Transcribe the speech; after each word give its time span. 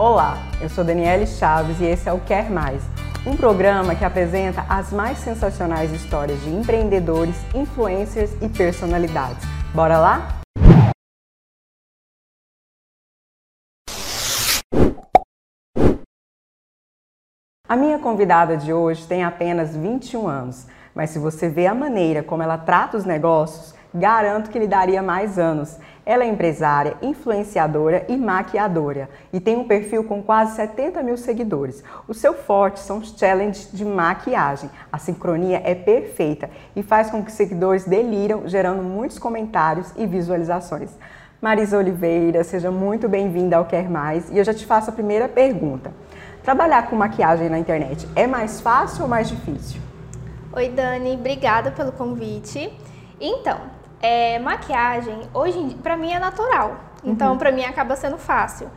Olá, 0.00 0.36
eu 0.60 0.68
sou 0.68 0.84
Daniele 0.84 1.26
Chaves 1.26 1.80
e 1.80 1.84
esse 1.84 2.08
é 2.08 2.12
o 2.12 2.20
Quer 2.20 2.48
Mais, 2.48 2.84
um 3.26 3.36
programa 3.36 3.96
que 3.96 4.04
apresenta 4.04 4.64
as 4.68 4.92
mais 4.92 5.18
sensacionais 5.18 5.90
histórias 5.90 6.40
de 6.40 6.50
empreendedores, 6.50 7.34
influencers 7.52 8.30
e 8.40 8.48
personalidades. 8.48 9.44
Bora 9.74 9.98
lá? 9.98 10.40
A 17.68 17.76
minha 17.76 17.98
convidada 17.98 18.56
de 18.56 18.72
hoje 18.72 19.04
tem 19.04 19.24
apenas 19.24 19.74
21 19.74 20.28
anos, 20.28 20.68
mas 20.94 21.10
se 21.10 21.18
você 21.18 21.48
vê 21.48 21.66
a 21.66 21.74
maneira 21.74 22.22
como 22.22 22.40
ela 22.40 22.56
trata 22.56 22.96
os 22.96 23.04
negócios, 23.04 23.74
garanto 23.94 24.50
que 24.50 24.58
lhe 24.58 24.66
daria 24.66 25.02
mais 25.02 25.38
anos. 25.38 25.78
Ela 26.04 26.24
é 26.24 26.26
empresária, 26.26 26.96
influenciadora 27.02 28.06
e 28.08 28.16
maquiadora 28.16 29.10
e 29.30 29.38
tem 29.38 29.56
um 29.56 29.68
perfil 29.68 30.04
com 30.04 30.22
quase 30.22 30.56
70 30.56 31.02
mil 31.02 31.18
seguidores. 31.18 31.84
O 32.06 32.14
seu 32.14 32.32
forte 32.32 32.80
são 32.80 32.98
os 32.98 33.10
challenges 33.10 33.70
de 33.70 33.84
maquiagem. 33.84 34.70
A 34.90 34.96
sincronia 34.96 35.60
é 35.64 35.74
perfeita 35.74 36.48
e 36.74 36.82
faz 36.82 37.10
com 37.10 37.22
que 37.22 37.30
seguidores 37.30 37.84
deliram, 37.84 38.48
gerando 38.48 38.82
muitos 38.82 39.18
comentários 39.18 39.92
e 39.96 40.06
visualizações. 40.06 40.90
Marisa 41.42 41.78
Oliveira, 41.78 42.42
seja 42.42 42.70
muito 42.70 43.08
bem-vinda 43.08 43.56
ao 43.56 43.66
Quer 43.66 43.88
Mais 43.88 44.30
e 44.30 44.38
eu 44.38 44.44
já 44.44 44.54
te 44.54 44.64
faço 44.64 44.90
a 44.90 44.92
primeira 44.92 45.28
pergunta. 45.28 45.92
Trabalhar 46.42 46.88
com 46.88 46.96
maquiagem 46.96 47.50
na 47.50 47.58
internet 47.58 48.08
é 48.16 48.26
mais 48.26 48.60
fácil 48.60 49.02
ou 49.02 49.08
mais 49.08 49.28
difícil? 49.28 49.80
Oi, 50.52 50.70
Dani, 50.70 51.12
obrigada 51.14 51.70
pelo 51.70 51.92
convite. 51.92 52.72
Então, 53.20 53.60
é, 54.00 54.38
maquiagem, 54.38 55.28
hoje 55.34 55.76
para 55.82 55.96
mim 55.96 56.12
é 56.12 56.18
natural. 56.18 56.76
Então, 57.04 57.32
uhum. 57.32 57.38
para 57.38 57.52
mim 57.52 57.64
acaba 57.64 57.96
sendo 57.96 58.18
fácil. 58.18 58.70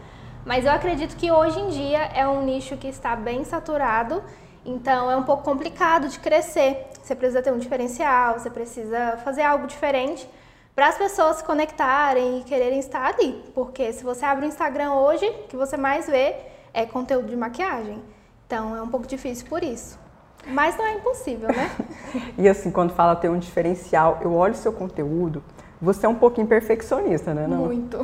Mas 0.45 0.65
eu 0.65 0.71
acredito 0.71 1.15
que 1.15 1.31
hoje 1.31 1.59
em 1.59 1.69
dia 1.69 1.99
é 2.13 2.27
um 2.27 2.43
nicho 2.43 2.77
que 2.77 2.87
está 2.87 3.15
bem 3.15 3.43
saturado, 3.43 4.23
então 4.65 5.09
é 5.09 5.15
um 5.15 5.23
pouco 5.23 5.43
complicado 5.43 6.07
de 6.07 6.19
crescer. 6.19 6.87
Você 7.01 7.15
precisa 7.15 7.41
ter 7.41 7.51
um 7.51 7.59
diferencial, 7.59 8.39
você 8.39 8.49
precisa 8.49 9.17
fazer 9.23 9.43
algo 9.43 9.67
diferente 9.67 10.27
para 10.75 10.87
as 10.87 10.97
pessoas 10.97 11.37
se 11.37 11.43
conectarem 11.43 12.39
e 12.39 12.43
quererem 12.43 12.79
estar 12.79 13.05
ali. 13.05 13.43
Porque 13.53 13.91
se 13.93 14.03
você 14.03 14.25
abre 14.25 14.45
o 14.45 14.47
Instagram 14.47 14.93
hoje, 14.93 15.27
o 15.27 15.47
que 15.47 15.55
você 15.55 15.77
mais 15.77 16.07
vê 16.07 16.35
é 16.73 16.85
conteúdo 16.85 17.27
de 17.27 17.35
maquiagem. 17.35 18.01
Então 18.47 18.75
é 18.75 18.81
um 18.81 18.87
pouco 18.87 19.05
difícil 19.05 19.45
por 19.47 19.63
isso. 19.63 20.00
Mas 20.47 20.77
não 20.77 20.85
é 20.85 20.95
impossível, 20.95 21.49
né? 21.49 21.71
e 22.37 22.49
assim, 22.49 22.71
quando 22.71 22.93
fala 22.93 23.15
ter 23.15 23.29
um 23.29 23.37
diferencial, 23.37 24.19
eu 24.21 24.33
olho 24.33 24.53
o 24.53 24.57
seu 24.57 24.73
conteúdo, 24.73 25.43
você 25.81 26.05
é 26.05 26.09
um 26.09 26.15
pouquinho 26.15 26.47
perfeccionista, 26.47 27.33
né? 27.33 27.47
Não? 27.47 27.65
Muito. 27.65 27.97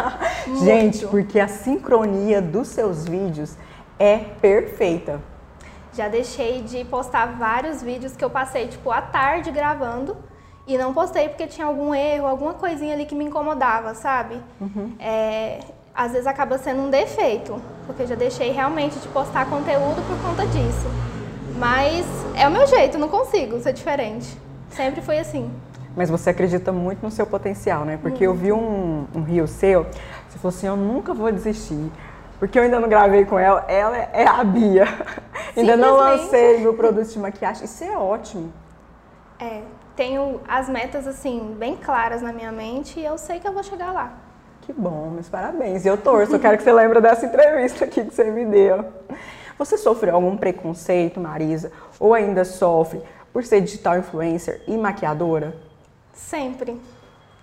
Gente, 0.64 1.06
porque 1.06 1.38
a 1.38 1.48
sincronia 1.48 2.40
dos 2.40 2.68
seus 2.68 3.06
vídeos 3.06 3.54
é 3.98 4.18
perfeita. 4.18 5.20
Já 5.92 6.08
deixei 6.08 6.62
de 6.62 6.84
postar 6.84 7.26
vários 7.38 7.82
vídeos 7.82 8.16
que 8.16 8.24
eu 8.24 8.30
passei, 8.30 8.68
tipo, 8.68 8.90
a 8.90 9.02
tarde 9.02 9.50
gravando 9.50 10.16
e 10.66 10.78
não 10.78 10.94
postei 10.94 11.28
porque 11.28 11.46
tinha 11.46 11.66
algum 11.66 11.94
erro, 11.94 12.26
alguma 12.26 12.54
coisinha 12.54 12.94
ali 12.94 13.04
que 13.04 13.14
me 13.14 13.24
incomodava, 13.24 13.94
sabe? 13.94 14.40
Uhum. 14.60 14.94
É, 14.98 15.60
às 15.94 16.12
vezes 16.12 16.26
acaba 16.26 16.56
sendo 16.58 16.82
um 16.82 16.90
defeito, 16.90 17.60
porque 17.86 18.06
já 18.06 18.14
deixei 18.14 18.52
realmente 18.52 18.98
de 18.98 19.08
postar 19.08 19.50
conteúdo 19.50 20.00
por 20.06 20.16
conta 20.22 20.46
disso. 20.46 21.07
Mas 21.58 22.06
é 22.36 22.46
o 22.46 22.50
meu 22.52 22.66
jeito, 22.68 22.96
não 22.98 23.08
consigo 23.08 23.58
ser 23.60 23.72
diferente. 23.72 24.38
Sempre 24.70 25.02
foi 25.02 25.18
assim. 25.18 25.50
Mas 25.96 26.08
você 26.08 26.30
acredita 26.30 26.70
muito 26.70 27.02
no 27.02 27.10
seu 27.10 27.26
potencial, 27.26 27.84
né? 27.84 27.98
Porque 28.00 28.24
muito. 28.24 28.24
eu 28.24 28.34
vi 28.34 28.52
um, 28.52 29.06
um 29.12 29.22
rio 29.22 29.48
seu, 29.48 29.84
você 30.28 30.38
falou 30.38 30.56
assim, 30.56 30.68
eu 30.68 30.76
nunca 30.76 31.12
vou 31.12 31.32
desistir. 31.32 31.90
Porque 32.38 32.56
eu 32.56 32.62
ainda 32.62 32.78
não 32.78 32.88
gravei 32.88 33.24
com 33.24 33.36
ela, 33.36 33.64
ela 33.66 33.96
é 33.96 34.24
a 34.24 34.44
Bia. 34.44 34.84
ainda 35.56 35.76
não 35.76 35.96
lancei 35.96 36.58
meu 36.58 36.74
produto 36.74 37.08
de 37.08 37.18
maquiagem. 37.18 37.64
Isso 37.64 37.82
é 37.82 37.98
ótimo. 37.98 38.52
É, 39.40 39.62
tenho 39.96 40.40
as 40.46 40.68
metas 40.68 41.08
assim 41.08 41.56
bem 41.58 41.74
claras 41.76 42.22
na 42.22 42.32
minha 42.32 42.52
mente 42.52 43.00
e 43.00 43.04
eu 43.04 43.18
sei 43.18 43.40
que 43.40 43.48
eu 43.48 43.52
vou 43.52 43.64
chegar 43.64 43.90
lá. 43.90 44.12
Que 44.62 44.72
bom, 44.72 45.10
meus 45.10 45.28
parabéns. 45.28 45.84
E 45.84 45.88
eu 45.88 45.96
torço, 45.96 46.36
eu 46.36 46.38
quero 46.38 46.56
que 46.56 46.62
você 46.62 46.72
lembre 46.72 47.00
dessa 47.00 47.26
entrevista 47.26 47.84
aqui 47.84 48.04
que 48.04 48.14
você 48.14 48.30
me 48.30 48.44
deu. 48.44 48.84
Você 49.58 49.76
sofreu 49.76 50.14
algum 50.14 50.36
preconceito, 50.36 51.18
Marisa? 51.18 51.72
Ou 51.98 52.14
ainda 52.14 52.44
sofre 52.44 53.02
por 53.32 53.44
ser 53.44 53.60
digital 53.60 53.98
influencer 53.98 54.62
e 54.68 54.76
maquiadora? 54.76 55.56
Sempre. 56.12 56.80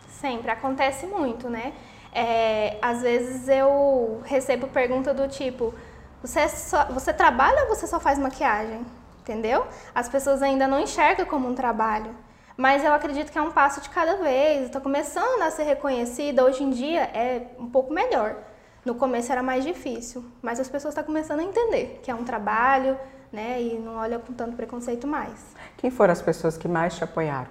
Sempre. 0.10 0.50
Acontece 0.50 1.06
muito, 1.06 1.50
né? 1.50 1.74
É, 2.14 2.78
às 2.82 3.02
vezes 3.02 3.50
eu 3.50 4.22
recebo 4.24 4.68
pergunta 4.68 5.14
do 5.14 5.28
tipo: 5.28 5.74
você, 6.22 6.48
só, 6.48 6.86
você 6.86 7.12
trabalha 7.14 7.64
ou 7.64 7.68
você 7.68 7.86
só 7.86 8.00
faz 8.00 8.18
maquiagem? 8.18 8.86
Entendeu? 9.20 9.66
As 9.94 10.08
pessoas 10.08 10.42
ainda 10.42 10.68
não 10.68 10.80
enxergam 10.80 11.26
como 11.26 11.50
um 11.50 11.56
trabalho. 11.56 12.16
Mas 12.56 12.86
eu 12.86 12.94
acredito 12.94 13.32
que 13.32 13.38
é 13.38 13.42
um 13.42 13.52
passo 13.52 13.82
de 13.82 13.90
cada 13.90 14.16
vez. 14.16 14.68
Estou 14.68 14.80
começando 14.80 15.42
a 15.42 15.52
ser 15.52 15.64
reconhecida. 15.64 16.46
Hoje 16.46 16.64
em 16.64 16.70
dia 16.70 17.02
é 17.02 17.48
um 17.60 17.70
pouco 17.70 17.92
melhor. 17.92 18.38
No 18.86 18.94
começo 18.94 19.32
era 19.32 19.42
mais 19.42 19.64
difícil, 19.64 20.24
mas 20.44 20.60
as 20.60 20.70
pessoas 20.70 20.92
estão 20.92 21.04
começando 21.04 21.40
a 21.40 21.44
entender 21.44 22.00
que 22.04 22.12
é 22.12 22.14
um 22.14 22.24
trabalho, 22.24 22.96
né? 23.34 23.60
E 23.60 23.80
não 23.80 23.96
olha 23.96 24.20
com 24.20 24.32
tanto 24.32 24.56
preconceito 24.56 25.08
mais. 25.08 25.56
Quem 25.76 25.90
foram 25.90 26.14
as 26.14 26.22
pessoas 26.22 26.56
que 26.56 26.68
mais 26.68 26.96
te 26.96 27.04
apoiaram? 27.04 27.50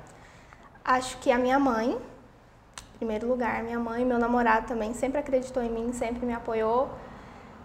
Acho 0.85 1.19
que 1.19 1.33
a 1.33 1.39
minha 1.39 1.59
mãe, 1.59 1.91
em 1.91 2.99
primeiro 2.99 3.27
lugar, 3.27 3.65
minha 3.65 3.81
mãe, 3.81 4.05
meu 4.05 4.17
namorado 4.17 4.69
também 4.69 4.95
sempre 4.95 5.19
acreditou 5.19 5.61
em 5.61 5.71
mim, 5.71 5.93
sempre 5.93 6.25
me 6.25 6.33
apoiou. 6.33 6.89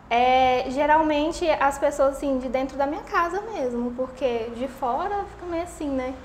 É, 0.10 0.66
geralmente 0.72 1.48
as 1.48 1.78
pessoas 1.78 2.16
assim 2.16 2.40
de 2.40 2.50
dentro 2.50 2.76
da 2.76 2.88
minha 2.88 3.04
casa 3.04 3.40
mesmo, 3.42 3.92
porque 3.92 4.50
de 4.56 4.68
fora 4.68 5.26
fica 5.26 5.46
meio 5.46 5.62
assim, 5.62 5.90
né? 5.90 6.16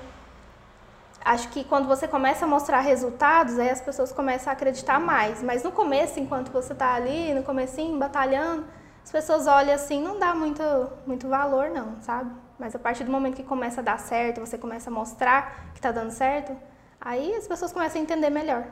Acho 1.25 1.49
que 1.49 1.63
quando 1.63 1.87
você 1.87 2.07
começa 2.07 2.45
a 2.45 2.47
mostrar 2.47 2.81
resultados, 2.81 3.57
aí 3.57 3.71
as 3.71 3.81
pessoas 3.81 4.11
começam 4.11 4.51
a 4.51 4.53
acreditar 4.53 4.99
mais. 4.99 5.41
Mas 5.41 5.63
no 5.63 5.71
começo, 5.71 6.19
enquanto 6.19 6.51
você 6.51 6.73
está 6.73 6.93
ali, 6.93 7.33
no 7.33 7.41
comecinho, 7.41 7.97
batalhando, 7.97 8.63
as 9.03 9.11
pessoas 9.11 9.47
olham 9.47 9.73
assim, 9.73 10.01
não 10.01 10.19
dá 10.19 10.35
muito, 10.35 10.63
muito 11.05 11.27
valor 11.27 11.71
não, 11.71 11.99
sabe? 12.01 12.31
Mas 12.59 12.75
a 12.75 12.79
partir 12.79 13.03
do 13.03 13.11
momento 13.11 13.35
que 13.35 13.43
começa 13.43 13.81
a 13.81 13.83
dar 13.83 13.99
certo, 13.99 14.39
você 14.39 14.57
começa 14.57 14.91
a 14.91 14.93
mostrar 14.93 15.71
que 15.73 15.79
está 15.79 15.91
dando 15.91 16.11
certo, 16.11 16.55
aí 17.01 17.35
as 17.35 17.47
pessoas 17.47 17.73
começam 17.73 17.99
a 17.99 18.03
entender 18.03 18.29
melhor. 18.29 18.63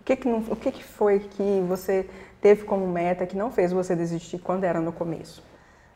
O 0.00 0.04
que, 0.04 0.14
que, 0.14 0.28
não, 0.28 0.38
o 0.38 0.56
que, 0.56 0.70
que 0.70 0.84
foi 0.84 1.20
que 1.20 1.64
você 1.66 2.08
teve 2.40 2.64
como 2.64 2.86
meta 2.86 3.26
que 3.26 3.36
não 3.36 3.50
fez 3.50 3.72
você 3.72 3.96
desistir 3.96 4.38
quando 4.38 4.64
era 4.64 4.80
no 4.80 4.92
começo? 4.92 5.42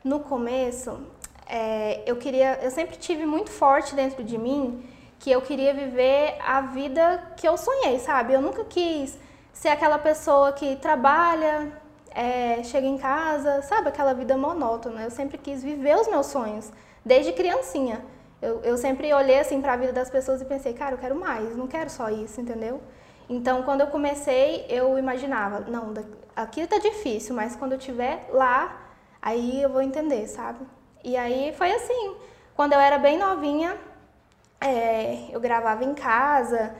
No 0.02 0.20
começo, 0.20 0.98
é, 1.46 2.02
eu 2.10 2.16
queria, 2.16 2.58
eu 2.62 2.70
sempre 2.70 2.96
tive 2.96 3.26
muito 3.26 3.50
forte 3.50 3.94
dentro 3.94 4.24
de 4.24 4.38
mim 4.38 4.95
que 5.18 5.30
eu 5.30 5.40
queria 5.42 5.72
viver 5.72 6.36
a 6.44 6.60
vida 6.60 7.32
que 7.36 7.46
eu 7.46 7.56
sonhei, 7.56 7.98
sabe? 7.98 8.32
Eu 8.32 8.40
nunca 8.40 8.64
quis 8.64 9.18
ser 9.52 9.68
aquela 9.68 9.98
pessoa 9.98 10.52
que 10.52 10.76
trabalha, 10.76 11.72
é, 12.10 12.62
chega 12.62 12.86
em 12.86 12.98
casa, 12.98 13.62
sabe? 13.62 13.88
Aquela 13.88 14.14
vida 14.14 14.36
monótona. 14.36 15.02
Eu 15.02 15.10
sempre 15.10 15.38
quis 15.38 15.62
viver 15.62 15.96
os 15.96 16.08
meus 16.08 16.26
sonhos, 16.26 16.70
desde 17.04 17.32
criancinha. 17.32 18.04
Eu, 18.40 18.60
eu 18.62 18.76
sempre 18.76 19.12
olhei 19.12 19.38
assim 19.38 19.60
para 19.60 19.72
a 19.72 19.76
vida 19.76 19.92
das 19.92 20.10
pessoas 20.10 20.40
e 20.42 20.44
pensei, 20.44 20.74
cara, 20.74 20.94
eu 20.94 20.98
quero 20.98 21.14
mais, 21.14 21.56
não 21.56 21.66
quero 21.66 21.88
só 21.88 22.10
isso, 22.10 22.40
entendeu? 22.40 22.80
Então, 23.28 23.62
quando 23.62 23.80
eu 23.80 23.88
comecei, 23.88 24.66
eu 24.68 24.98
imaginava, 24.98 25.60
não, 25.60 25.92
aqui 26.34 26.66
tá 26.66 26.78
difícil, 26.78 27.34
mas 27.34 27.56
quando 27.56 27.72
eu 27.72 27.78
estiver 27.78 28.28
lá, 28.30 28.82
aí 29.20 29.62
eu 29.62 29.70
vou 29.70 29.82
entender, 29.82 30.26
sabe? 30.28 30.60
E 31.02 31.16
aí 31.16 31.52
foi 31.56 31.72
assim. 31.72 32.14
Quando 32.54 32.74
eu 32.74 32.80
era 32.80 32.98
bem 32.98 33.18
novinha, 33.18 33.76
é, 34.66 35.28
eu 35.32 35.40
gravava 35.40 35.84
em 35.84 35.94
casa, 35.94 36.74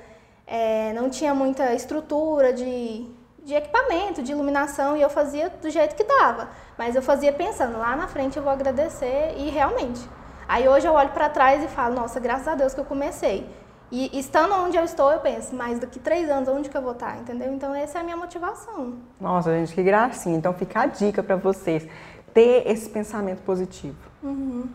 é, 0.47 0.93
não 0.93 1.09
tinha 1.09 1.35
muita 1.35 1.75
estrutura 1.75 2.53
de, 2.53 3.07
de 3.43 3.55
equipamento, 3.55 4.23
de 4.23 4.33
iluminação, 4.33 4.97
e 4.97 5.03
eu 5.03 5.11
fazia 5.11 5.49
do 5.49 5.71
jeito 5.71 5.95
que 5.95 6.05
dava. 6.05 6.49
Mas 6.77 6.95
eu 6.95 7.03
fazia 7.03 7.33
pensando, 7.33 7.79
lá 7.79 7.97
na 7.97 8.09
frente 8.09 8.37
eu 8.37 8.43
vou 8.43 8.53
agradecer, 8.53 9.35
e 9.37 9.51
realmente. 9.51 10.01
Aí 10.49 10.69
hoje 10.69 10.87
eu 10.87 10.93
olho 10.93 11.11
para 11.11 11.29
trás 11.29 11.65
e 11.65 11.69
falo, 11.69 11.95
nossa, 11.95 12.21
graças 12.21 12.47
a 12.47 12.55
Deus 12.55 12.73
que 12.73 12.81
eu 12.81 12.85
comecei. 12.85 13.49
E 13.91 14.19
estando 14.19 14.53
onde 14.55 14.77
eu 14.77 14.85
estou, 14.85 15.13
eu 15.13 15.21
penso, 15.21 15.55
mas 15.55 15.79
daqui 15.79 16.01
três 16.01 16.29
anos, 16.29 16.49
onde 16.49 16.69
que 16.69 16.77
eu 16.77 16.83
vou 16.83 16.93
estar, 16.93 17.19
entendeu? 17.19 17.53
Então 17.53 17.75
essa 17.75 17.99
é 17.99 18.01
a 18.01 18.05
minha 18.05 18.17
motivação. 18.17 18.95
Nossa, 19.21 19.57
gente, 19.57 19.75
que 19.75 19.83
gracinha. 19.83 20.37
Então 20.37 20.53
fica 20.53 20.81
a 20.81 20.87
dica 20.87 21.23
para 21.23 21.37
vocês, 21.37 21.87
ter 22.35 22.67
esse 22.67 22.91
pensamento 22.91 23.43
positivo. 23.43 23.97
Uhum. 24.23 24.69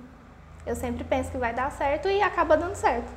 Eu 0.65 0.75
sempre 0.75 1.03
penso 1.03 1.31
que 1.31 1.37
vai 1.37 1.53
dar 1.53 1.71
certo 1.71 2.07
e 2.07 2.21
acaba 2.21 2.55
dando 2.55 2.75
certo. 2.75 3.11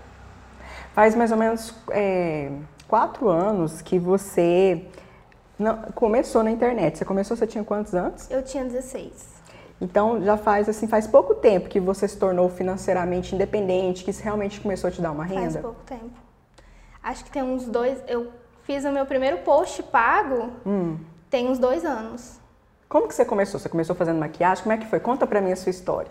Faz 0.92 1.14
mais 1.14 1.30
ou 1.30 1.36
menos 1.36 1.74
é, 1.90 2.50
quatro 2.88 3.28
anos 3.28 3.82
que 3.82 3.98
você 3.98 4.86
não, 5.58 5.82
começou 5.94 6.42
na 6.42 6.50
internet. 6.50 6.98
Você 6.98 7.04
começou, 7.04 7.36
você 7.36 7.46
tinha 7.46 7.62
quantos 7.64 7.94
anos? 7.94 8.30
Eu 8.30 8.42
tinha 8.42 8.64
16. 8.64 9.34
Então 9.80 10.22
já 10.22 10.36
faz 10.36 10.68
assim, 10.68 10.86
faz 10.86 11.06
pouco 11.06 11.34
tempo 11.34 11.68
que 11.68 11.80
você 11.80 12.08
se 12.08 12.16
tornou 12.16 12.48
financeiramente 12.48 13.34
independente, 13.34 14.04
que 14.04 14.10
isso 14.10 14.22
realmente 14.22 14.60
começou 14.60 14.88
a 14.88 14.90
te 14.90 15.02
dar 15.02 15.10
uma 15.10 15.24
renda? 15.24 15.50
Faz 15.50 15.56
pouco 15.56 15.82
tempo. 15.82 16.24
Acho 17.02 17.24
que 17.24 17.30
tem 17.30 17.42
uns 17.42 17.66
dois. 17.66 17.98
Eu 18.06 18.30
fiz 18.62 18.84
o 18.84 18.90
meu 18.90 19.04
primeiro 19.04 19.38
post 19.38 19.82
pago 19.82 20.50
hum. 20.64 20.96
tem 21.28 21.48
uns 21.48 21.58
dois 21.58 21.84
anos. 21.84 22.40
Como 22.88 23.08
que 23.08 23.14
você 23.14 23.24
começou? 23.24 23.60
Você 23.60 23.68
começou 23.68 23.94
fazendo 23.94 24.18
maquiagem? 24.18 24.62
Como 24.62 24.72
é 24.72 24.78
que 24.78 24.86
foi? 24.86 25.00
Conta 25.00 25.26
pra 25.26 25.40
mim 25.40 25.52
a 25.52 25.56
sua 25.56 25.70
história. 25.70 26.10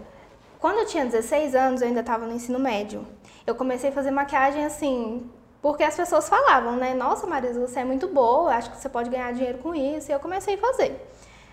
Quando 0.64 0.78
eu 0.78 0.86
tinha 0.86 1.04
16 1.04 1.56
anos, 1.56 1.82
eu 1.82 1.90
ainda 1.90 2.00
estava 2.00 2.26
no 2.26 2.34
ensino 2.34 2.58
médio. 2.58 3.06
Eu 3.46 3.54
comecei 3.54 3.90
a 3.90 3.92
fazer 3.92 4.12
maquiagem 4.12 4.64
assim, 4.64 5.30
porque 5.62 5.84
as 5.84 5.94
pessoas 5.94 6.30
falavam, 6.30 6.78
né? 6.78 6.94
Nossa, 6.94 7.28
Marisa, 7.28 7.60
você 7.60 7.82
é 7.82 7.84
muito 7.84 8.08
boa, 8.08 8.56
acho 8.56 8.72
que 8.72 8.78
você 8.78 8.88
pode 8.88 9.10
ganhar 9.10 9.34
dinheiro 9.34 9.58
com 9.58 9.76
isso. 9.76 10.10
E 10.10 10.14
eu 10.14 10.22
comecei 10.22 10.56
a 10.56 10.58
fazer. 10.58 11.06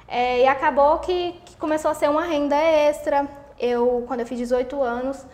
É, 0.06 0.42
e 0.42 0.46
acabou 0.46 1.00
que, 1.00 1.32
que 1.44 1.56
começou 1.56 1.90
a 1.90 1.94
ser 1.94 2.08
uma 2.08 2.22
renda 2.22 2.54
extra. 2.54 3.28
Eu, 3.58 4.04
quando 4.06 4.20
eu 4.20 4.26
fiz 4.26 4.38
18 4.38 4.80
anos, 4.80 5.26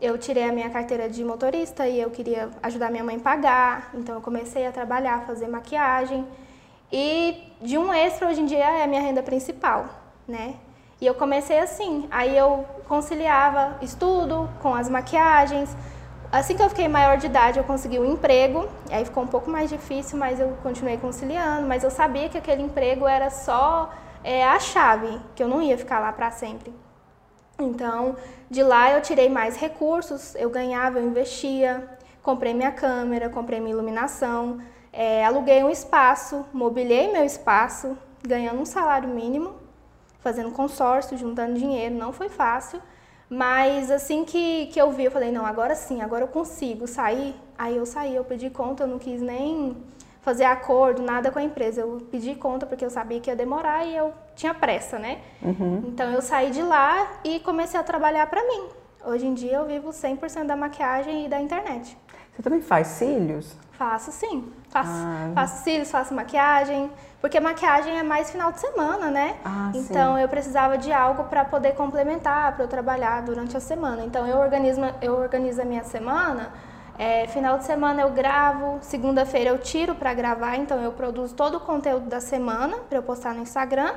eu 0.00 0.16
tirei 0.16 0.48
a 0.48 0.52
minha 0.52 0.70
carteira 0.70 1.08
de 1.08 1.24
motorista 1.24 1.88
e 1.88 2.00
eu 2.00 2.10
queria 2.10 2.50
ajudar 2.62 2.88
minha 2.88 3.02
mãe 3.02 3.16
a 3.16 3.20
pagar. 3.20 3.90
Então 3.94 4.14
eu 4.14 4.20
comecei 4.20 4.64
a 4.64 4.70
trabalhar, 4.70 5.16
a 5.16 5.20
fazer 5.22 5.48
maquiagem. 5.48 6.24
E 6.92 7.52
de 7.60 7.76
um 7.76 7.92
extra 7.92 8.28
hoje 8.28 8.42
em 8.42 8.46
dia 8.46 8.64
é 8.64 8.84
a 8.84 8.86
minha 8.86 9.00
renda 9.00 9.24
principal, 9.24 9.86
né? 10.28 10.54
E 11.04 11.06
eu 11.06 11.14
comecei 11.14 11.58
assim. 11.58 12.08
Aí 12.10 12.34
eu 12.34 12.64
conciliava 12.88 13.76
estudo 13.82 14.48
com 14.62 14.74
as 14.74 14.88
maquiagens. 14.88 15.76
Assim 16.32 16.56
que 16.56 16.62
eu 16.62 16.70
fiquei 16.70 16.88
maior 16.88 17.18
de 17.18 17.26
idade, 17.26 17.58
eu 17.58 17.64
consegui 17.64 17.98
um 17.98 18.10
emprego. 18.10 18.66
Aí 18.90 19.04
ficou 19.04 19.22
um 19.22 19.26
pouco 19.26 19.50
mais 19.50 19.68
difícil, 19.68 20.16
mas 20.16 20.40
eu 20.40 20.56
continuei 20.62 20.96
conciliando. 20.96 21.68
Mas 21.68 21.84
eu 21.84 21.90
sabia 21.90 22.30
que 22.30 22.38
aquele 22.38 22.62
emprego 22.62 23.06
era 23.06 23.28
só 23.28 23.90
é, 24.24 24.42
a 24.46 24.58
chave, 24.58 25.20
que 25.34 25.42
eu 25.42 25.46
não 25.46 25.60
ia 25.60 25.76
ficar 25.76 25.98
lá 25.98 26.10
para 26.10 26.30
sempre. 26.30 26.72
Então, 27.58 28.16
de 28.50 28.62
lá 28.62 28.90
eu 28.92 29.02
tirei 29.02 29.28
mais 29.28 29.58
recursos, 29.58 30.34
eu 30.36 30.48
ganhava, 30.48 31.00
eu 31.00 31.06
investia, 31.06 31.86
comprei 32.22 32.54
minha 32.54 32.72
câmera, 32.72 33.28
comprei 33.28 33.60
minha 33.60 33.74
iluminação, 33.74 34.58
é, 34.90 35.22
aluguei 35.22 35.62
um 35.62 35.68
espaço, 35.68 36.46
mobilei 36.50 37.12
meu 37.12 37.26
espaço, 37.26 37.94
ganhando 38.26 38.58
um 38.62 38.64
salário 38.64 39.10
mínimo, 39.10 39.63
fazendo 40.24 40.50
consórcio, 40.50 41.18
juntando 41.18 41.54
dinheiro, 41.54 41.94
não 41.94 42.12
foi 42.12 42.30
fácil. 42.30 42.80
Mas 43.28 43.90
assim 43.90 44.24
que, 44.24 44.66
que 44.66 44.80
eu 44.80 44.90
vi, 44.90 45.04
eu 45.04 45.10
falei, 45.10 45.30
não, 45.30 45.44
agora 45.44 45.74
sim, 45.74 46.00
agora 46.00 46.24
eu 46.24 46.28
consigo 46.28 46.86
sair. 46.86 47.34
Aí 47.56 47.76
eu 47.76 47.84
saí, 47.84 48.16
eu 48.16 48.24
pedi 48.24 48.48
conta, 48.48 48.84
eu 48.84 48.86
não 48.86 48.98
quis 48.98 49.20
nem 49.20 49.76
fazer 50.22 50.44
acordo, 50.44 51.02
nada 51.02 51.30
com 51.30 51.38
a 51.38 51.42
empresa. 51.42 51.82
Eu 51.82 52.06
pedi 52.10 52.34
conta 52.34 52.64
porque 52.64 52.84
eu 52.84 52.90
sabia 52.90 53.20
que 53.20 53.30
ia 53.30 53.36
demorar 53.36 53.86
e 53.86 53.94
eu 53.94 54.12
tinha 54.34 54.54
pressa, 54.54 54.98
né? 54.98 55.20
Uhum. 55.42 55.84
Então 55.88 56.10
eu 56.10 56.22
saí 56.22 56.50
de 56.50 56.62
lá 56.62 57.20
e 57.22 57.40
comecei 57.40 57.78
a 57.78 57.82
trabalhar 57.82 58.26
para 58.28 58.42
mim. 58.42 58.68
Hoje 59.04 59.26
em 59.26 59.34
dia 59.34 59.56
eu 59.58 59.66
vivo 59.66 59.90
100% 59.90 60.46
da 60.46 60.56
maquiagem 60.56 61.26
e 61.26 61.28
da 61.28 61.38
internet. 61.38 61.96
Você 62.34 62.42
também 62.42 62.60
faz 62.60 62.88
cílios? 62.88 63.56
Faço 63.72 64.12
sim. 64.12 64.52
Faço, 64.68 64.90
ah. 64.90 65.30
faço 65.34 65.64
cílios, 65.64 65.90
faço 65.90 66.14
maquiagem. 66.14 66.90
Porque 67.20 67.40
maquiagem 67.40 67.98
é 67.98 68.02
mais 68.02 68.30
final 68.30 68.52
de 68.52 68.60
semana, 68.60 69.10
né? 69.10 69.36
Ah, 69.44 69.70
então 69.74 70.16
sim. 70.16 70.22
eu 70.22 70.28
precisava 70.28 70.76
de 70.76 70.92
algo 70.92 71.24
para 71.24 71.44
poder 71.44 71.74
complementar, 71.74 72.54
para 72.54 72.64
eu 72.64 72.68
trabalhar 72.68 73.22
durante 73.22 73.56
a 73.56 73.60
semana. 73.60 74.04
Então 74.04 74.26
eu 74.26 74.38
organizo, 74.38 74.80
eu 75.00 75.14
organizo 75.14 75.62
a 75.62 75.64
minha 75.64 75.84
semana 75.84 76.52
é, 76.96 77.26
final 77.26 77.58
de 77.58 77.64
semana 77.64 78.02
eu 78.02 78.10
gravo, 78.10 78.78
segunda-feira 78.80 79.50
eu 79.50 79.58
tiro 79.58 79.96
para 79.96 80.14
gravar, 80.14 80.56
então 80.56 80.80
eu 80.80 80.92
produzo 80.92 81.34
todo 81.34 81.56
o 81.56 81.60
conteúdo 81.60 82.06
da 82.08 82.20
semana 82.20 82.76
para 82.88 82.98
eu 82.98 83.02
postar 83.02 83.34
no 83.34 83.42
Instagram. 83.42 83.94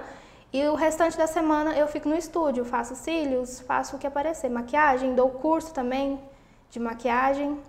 E 0.52 0.64
o 0.64 0.76
restante 0.76 1.18
da 1.18 1.28
semana 1.28 1.78
eu 1.78 1.88
fico 1.88 2.10
no 2.10 2.16
estúdio, 2.16 2.66
faço 2.66 2.96
cílios, 2.96 3.60
faço 3.60 3.96
o 3.96 4.00
que 4.00 4.08
aparecer, 4.08 4.50
maquiagem, 4.50 5.14
dou 5.14 5.30
curso 5.30 5.74
também 5.74 6.20
de 6.72 6.80
maquiagem. 6.80 7.60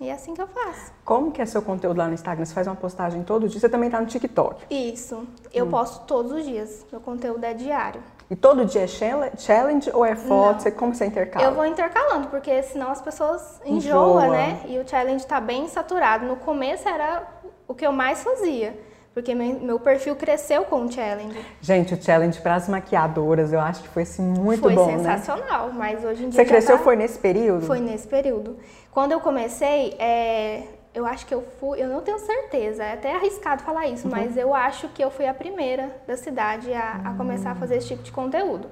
E 0.00 0.08
é 0.08 0.12
assim 0.14 0.32
que 0.32 0.40
eu 0.40 0.48
faço. 0.48 0.90
Como 1.04 1.30
que 1.30 1.42
é 1.42 1.46
seu 1.46 1.60
conteúdo 1.60 1.98
lá 1.98 2.08
no 2.08 2.14
Instagram? 2.14 2.46
Você 2.46 2.54
faz 2.54 2.66
uma 2.66 2.74
postagem 2.74 3.22
todo 3.22 3.46
dia? 3.46 3.60
Você 3.60 3.68
também 3.68 3.88
está 3.88 4.00
no 4.00 4.06
TikTok? 4.06 4.64
Isso. 4.70 5.26
Eu 5.52 5.66
hum. 5.66 5.70
posto 5.70 6.06
todos 6.06 6.32
os 6.32 6.42
dias. 6.42 6.86
Meu 6.90 7.02
conteúdo 7.02 7.44
é 7.44 7.52
diário. 7.52 8.02
E 8.30 8.34
todo 8.34 8.64
dia 8.64 8.84
é 8.84 8.86
challenge 8.86 9.90
ou 9.92 10.02
é 10.02 10.16
foto? 10.16 10.62
Você, 10.62 10.70
como 10.70 10.94
você 10.94 11.04
intercala? 11.04 11.44
Eu 11.44 11.52
vou 11.52 11.66
intercalando, 11.66 12.28
porque 12.28 12.62
senão 12.62 12.90
as 12.90 13.02
pessoas 13.02 13.60
enjoam, 13.66 14.24
Enjoa. 14.24 14.28
né? 14.28 14.60
E 14.68 14.78
o 14.78 14.88
challenge 14.88 15.24
está 15.24 15.38
bem 15.38 15.68
saturado. 15.68 16.24
No 16.24 16.36
começo 16.36 16.88
era 16.88 17.26
o 17.68 17.74
que 17.74 17.86
eu 17.86 17.92
mais 17.92 18.22
fazia. 18.22 18.78
Porque 19.12 19.34
meu, 19.34 19.80
perfil 19.80 20.14
cresceu 20.14 20.64
com 20.64 20.84
o 20.84 20.92
challenge. 20.92 21.36
Gente, 21.60 21.94
o 21.94 22.02
challenge 22.02 22.40
para 22.40 22.54
as 22.54 22.68
maquiadoras, 22.68 23.52
eu 23.52 23.58
acho 23.58 23.82
que 23.82 23.88
foi 23.88 24.04
assim, 24.04 24.22
muito 24.22 24.60
foi 24.60 24.74
bom, 24.74 24.84
Foi 24.84 24.98
sensacional, 24.98 25.68
né? 25.68 25.74
mas 25.76 26.04
hoje 26.04 26.24
em 26.24 26.28
dia 26.28 26.40
Você 26.40 26.48
cresceu 26.48 26.78
tá... 26.78 26.84
foi 26.84 26.94
nesse 26.94 27.18
período? 27.18 27.66
Foi 27.66 27.80
nesse 27.80 28.06
período. 28.06 28.56
Quando 28.92 29.10
eu 29.10 29.20
comecei, 29.20 29.96
é... 29.98 30.62
eu 30.94 31.04
acho 31.04 31.26
que 31.26 31.34
eu 31.34 31.42
fui, 31.58 31.82
eu 31.82 31.88
não 31.88 32.02
tenho 32.02 32.20
certeza, 32.20 32.84
é 32.84 32.92
até 32.92 33.16
arriscado 33.16 33.64
falar 33.64 33.88
isso, 33.88 34.06
uhum. 34.06 34.12
mas 34.12 34.36
eu 34.36 34.54
acho 34.54 34.88
que 34.90 35.02
eu 35.02 35.10
fui 35.10 35.26
a 35.26 35.34
primeira 35.34 35.90
da 36.06 36.16
cidade 36.16 36.72
a, 36.72 37.00
a 37.06 37.14
começar 37.14 37.50
a 37.50 37.54
fazer 37.56 37.78
esse 37.78 37.88
tipo 37.88 38.04
de 38.04 38.12
conteúdo. 38.12 38.68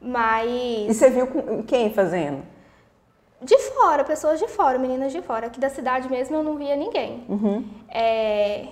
Mas... 0.00 0.48
E 0.88 0.94
você 0.94 1.10
viu 1.10 1.26
quem 1.66 1.92
fazendo? 1.92 2.42
De 3.42 3.58
fora, 3.58 4.04
pessoas 4.04 4.38
de 4.38 4.46
fora, 4.46 4.78
meninas 4.78 5.12
de 5.12 5.20
fora. 5.20 5.48
Aqui 5.48 5.58
da 5.58 5.68
cidade 5.68 6.08
mesmo 6.08 6.36
eu 6.36 6.44
não 6.44 6.56
via 6.56 6.76
ninguém. 6.76 7.24
Uhum. 7.28 7.68
É... 7.88 8.68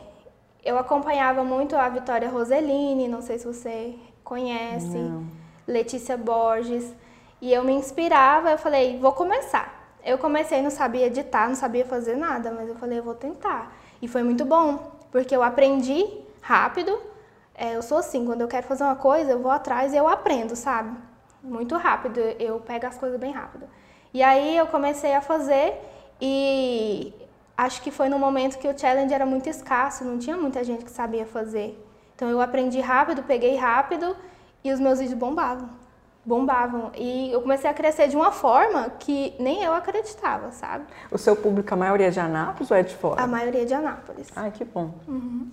Eu 0.65 0.79
acompanhava 0.79 1.43
muito 1.43 1.77
a 1.77 1.89
Vitória 1.89 2.29
Roseline, 2.29 3.09
não 3.09 3.21
sei 3.21 3.39
se 3.39 3.47
você 3.47 3.95
conhece, 4.23 4.97
não. 4.97 5.27
Letícia 5.67 6.17
Borges, 6.17 6.95
e 7.41 7.53
eu 7.53 7.65
me 7.65 7.73
inspirava, 7.73 8.51
eu 8.51 8.59
falei, 8.59 8.99
vou 8.99 9.13
começar. 9.13 9.97
Eu 10.05 10.19
comecei, 10.19 10.63
não 10.63 10.71
sabia 10.71 11.07
editar, 11.07 11.49
não 11.49 11.55
sabia 11.55 11.85
fazer 11.85 12.17
nada, 12.17 12.53
mas 12.53 12.69
eu 12.69 12.77
falei, 12.77 12.99
eu 12.99 13.03
vou 13.03 13.15
tentar. 13.15 13.75
E 14.01 14.07
foi 14.07 14.23
muito 14.23 14.45
bom, 14.45 14.93
porque 15.11 15.35
eu 15.35 15.43
aprendi 15.43 16.07
rápido. 16.41 16.97
É, 17.55 17.77
eu 17.77 17.83
sou 17.83 17.99
assim, 17.99 18.25
quando 18.25 18.41
eu 18.41 18.49
quero 18.49 18.67
fazer 18.67 18.85
uma 18.85 18.97
coisa, 18.97 19.33
eu 19.33 19.41
vou 19.41 19.51
atrás 19.51 19.93
e 19.93 19.97
eu 19.97 20.09
aprendo, 20.09 20.55
sabe? 20.55 20.97
Muito 21.43 21.77
rápido, 21.77 22.19
eu 22.19 22.61
pego 22.61 22.87
as 22.87 22.97
coisas 22.97 23.19
bem 23.19 23.33
rápido. 23.33 23.69
E 24.15 24.23
aí 24.23 24.57
eu 24.57 24.67
comecei 24.69 25.15
a 25.15 25.21
fazer 25.21 25.75
e 26.21 27.13
acho 27.65 27.81
que 27.83 27.91
foi 27.91 28.09
no 28.09 28.19
momento 28.19 28.59
que 28.59 28.67
o 28.67 28.77
challenge 28.79 29.15
era 29.15 29.25
muito 29.25 29.49
escasso, 29.49 30.05
não 30.05 30.19
tinha 30.19 30.37
muita 30.37 30.65
gente 30.65 30.85
que 30.85 30.91
sabia 30.91 31.25
fazer. 31.25 31.81
Então 32.15 32.29
eu 32.29 32.41
aprendi 32.41 32.81
rápido, 32.81 33.23
peguei 33.23 33.57
rápido 33.57 34.17
e 34.65 34.73
os 34.73 34.81
meus 34.81 34.99
vídeos 34.99 35.19
bombavam. 35.19 35.71
Bombavam. 36.25 36.93
E 36.97 37.33
eu 37.33 37.41
comecei 37.41 37.69
a 37.69 37.75
crescer 37.75 38.09
de 38.09 38.17
uma 38.17 38.31
forma 38.31 38.91
que 38.99 39.35
nem 39.39 39.63
eu 39.63 39.73
acreditava, 39.75 40.53
sabe? 40.53 40.85
O 41.11 41.19
seu 41.19 41.35
público, 41.35 41.73
a 41.73 41.77
maioria 41.77 42.09
é 42.09 42.11
de 42.11 42.21
Anápolis 42.21 42.71
ou 42.71 42.77
é 42.77 42.83
de 42.83 42.95
fora? 42.95 43.23
A 43.23 43.27
maioria 43.27 43.63
é 43.63 43.65
de 43.65 43.75
Anápolis. 43.75 44.29
Ai, 44.37 44.51
que 44.51 44.65
bom. 44.65 44.95
Uhum. 45.09 45.51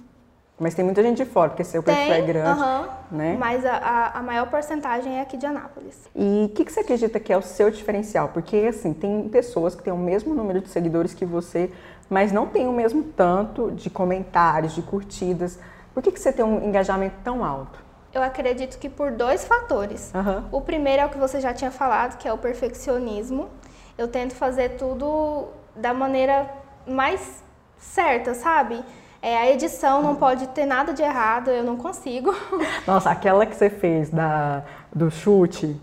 Mas 0.60 0.76
tem 0.76 0.84
muita 0.84 1.02
gente 1.02 1.18
de 1.18 1.26
fora, 1.26 1.50
porque 1.50 1.64
seu 1.64 1.82
perfil 1.82 2.14
é 2.14 2.22
grande, 2.22 2.62
uhum, 2.62 2.88
né? 3.12 3.38
Mas 3.40 3.66
a, 3.66 3.78
a, 3.78 4.20
a, 4.20 4.22
maior 4.22 4.50
porcentagem 4.50 5.18
é 5.18 5.22
aqui 5.22 5.38
de 5.38 5.46
Anápolis. 5.46 6.10
E 6.14 6.46
o 6.46 6.50
que, 6.50 6.66
que 6.66 6.72
você 6.72 6.82
acredita 6.82 7.18
que 7.18 7.32
é 7.32 7.38
o 7.38 7.42
seu 7.42 7.72
diferencial? 7.72 8.28
Porque, 8.30 8.58
assim, 8.68 8.94
tem 8.94 9.30
pessoas 9.30 9.74
que 9.74 9.82
têm 9.82 9.94
o 9.94 9.98
mesmo 9.98 10.36
número 10.36 10.60
de 10.60 10.68
seguidores 10.68 11.14
que 11.14 11.26
você, 11.26 11.72
mas 12.10 12.32
não 12.32 12.48
tem 12.48 12.68
o 12.68 12.72
mesmo 12.72 13.04
tanto 13.04 13.72
de 13.72 13.90
comentários, 13.90 14.74
de 14.74 14.82
curtidas. 14.82 15.60
Por 15.94 16.02
que, 16.02 16.12
que 16.12 16.20
você 16.20 16.34
tem 16.34 16.44
um 16.44 16.68
engajamento 16.68 17.16
tão 17.24 17.44
alto? 17.44 17.80
Eu 18.12 18.24
acredito 18.24 18.80
que 18.80 18.90
por 18.90 19.12
dois 19.12 19.46
fatores. 19.46 20.12
Uhum. 20.16 20.44
O 20.52 20.62
primeiro 20.62 21.04
é 21.04 21.06
o 21.06 21.10
que 21.10 21.18
você 21.18 21.40
já 21.40 21.54
tinha 21.54 21.70
falado, 21.70 22.18
que 22.18 22.28
é 22.28 22.34
o 22.34 22.38
perfeccionismo. 22.38 23.50
Eu 23.98 24.08
tento 24.08 24.34
fazer 24.34 24.70
tudo 24.78 25.48
da 25.76 25.94
maneira 25.94 26.50
mais 26.88 27.44
certa, 27.78 28.34
sabe? 28.34 28.84
É, 29.22 29.38
a 29.38 29.52
edição 29.52 30.02
não 30.02 30.16
pode 30.16 30.48
ter 30.48 30.66
nada 30.66 30.94
de 30.94 31.04
errado, 31.04 31.50
eu 31.50 31.64
não 31.64 31.76
consigo. 31.76 32.34
Nossa, 32.88 33.12
aquela 33.12 33.46
que 33.46 33.56
você 33.56 33.70
fez 33.70 34.10
da, 34.10 34.64
do 34.96 35.12
chute, 35.12 35.80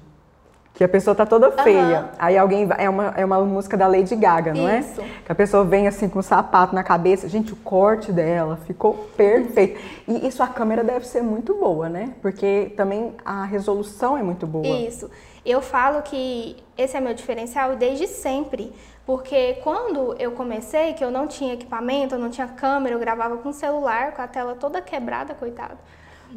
que 0.77 0.85
a 0.85 0.89
pessoa 0.89 1.15
tá 1.15 1.25
toda 1.25 1.51
feia. 1.53 2.01
Uhum. 2.01 2.09
Aí 2.19 2.37
alguém 2.37 2.69
é 2.77 2.89
uma, 2.89 3.07
é 3.17 3.25
uma 3.25 3.41
música 3.41 3.79
da 3.79 3.87
Lady 3.87 4.15
Gaga, 4.15 4.53
não 4.53 4.69
é? 4.69 4.81
Isso. 4.81 5.01
é? 5.01 5.05
Que 5.25 5.33
a 5.33 5.35
pessoa 5.35 5.65
vem 5.65 5.89
assim 5.89 6.07
com 6.07 6.19
um 6.19 6.23
sapato 6.23 6.75
na 6.75 6.85
cabeça. 6.85 7.27
Gente, 7.31 7.55
o 7.55 7.57
corte 7.57 8.13
dela 8.13 8.59
ficou 8.67 8.93
perfeito. 9.17 9.81
E 10.07 10.29
isso 10.29 10.43
a 10.43 10.47
câmera 10.47 10.85
deve 10.85 11.07
ser 11.07 11.23
muito 11.23 11.55
boa, 11.55 11.89
né? 11.89 12.13
Porque 12.21 12.75
também 12.77 13.15
a 13.25 13.47
resolução 13.47 14.19
é 14.19 14.23
muito 14.23 14.47
boa. 14.47 14.67
Isso. 14.67 15.11
Eu 15.47 15.63
falo 15.63 16.03
que 16.03 16.57
esse 16.77 16.95
é 16.95 17.01
meu 17.01 17.15
diferencial 17.15 17.75
desde 17.77 18.07
sempre. 18.07 18.71
Porque 19.07 19.55
quando 19.65 20.15
eu 20.19 20.33
comecei, 20.33 20.93
que 20.93 21.03
eu 21.03 21.11
não 21.11 21.27
tinha 21.27 21.55
equipamento, 21.55 22.17
eu 22.17 22.19
não 22.19 22.29
tinha 22.29 22.49
câmera, 22.49 22.95
eu 22.95 22.99
gravava 22.99 23.39
com 23.39 23.51
celular, 23.51 24.13
com 24.13 24.21
a 24.21 24.29
tela 24.29 24.55
toda 24.55 24.83
quebrada, 24.83 25.33
coitado. 25.33 25.79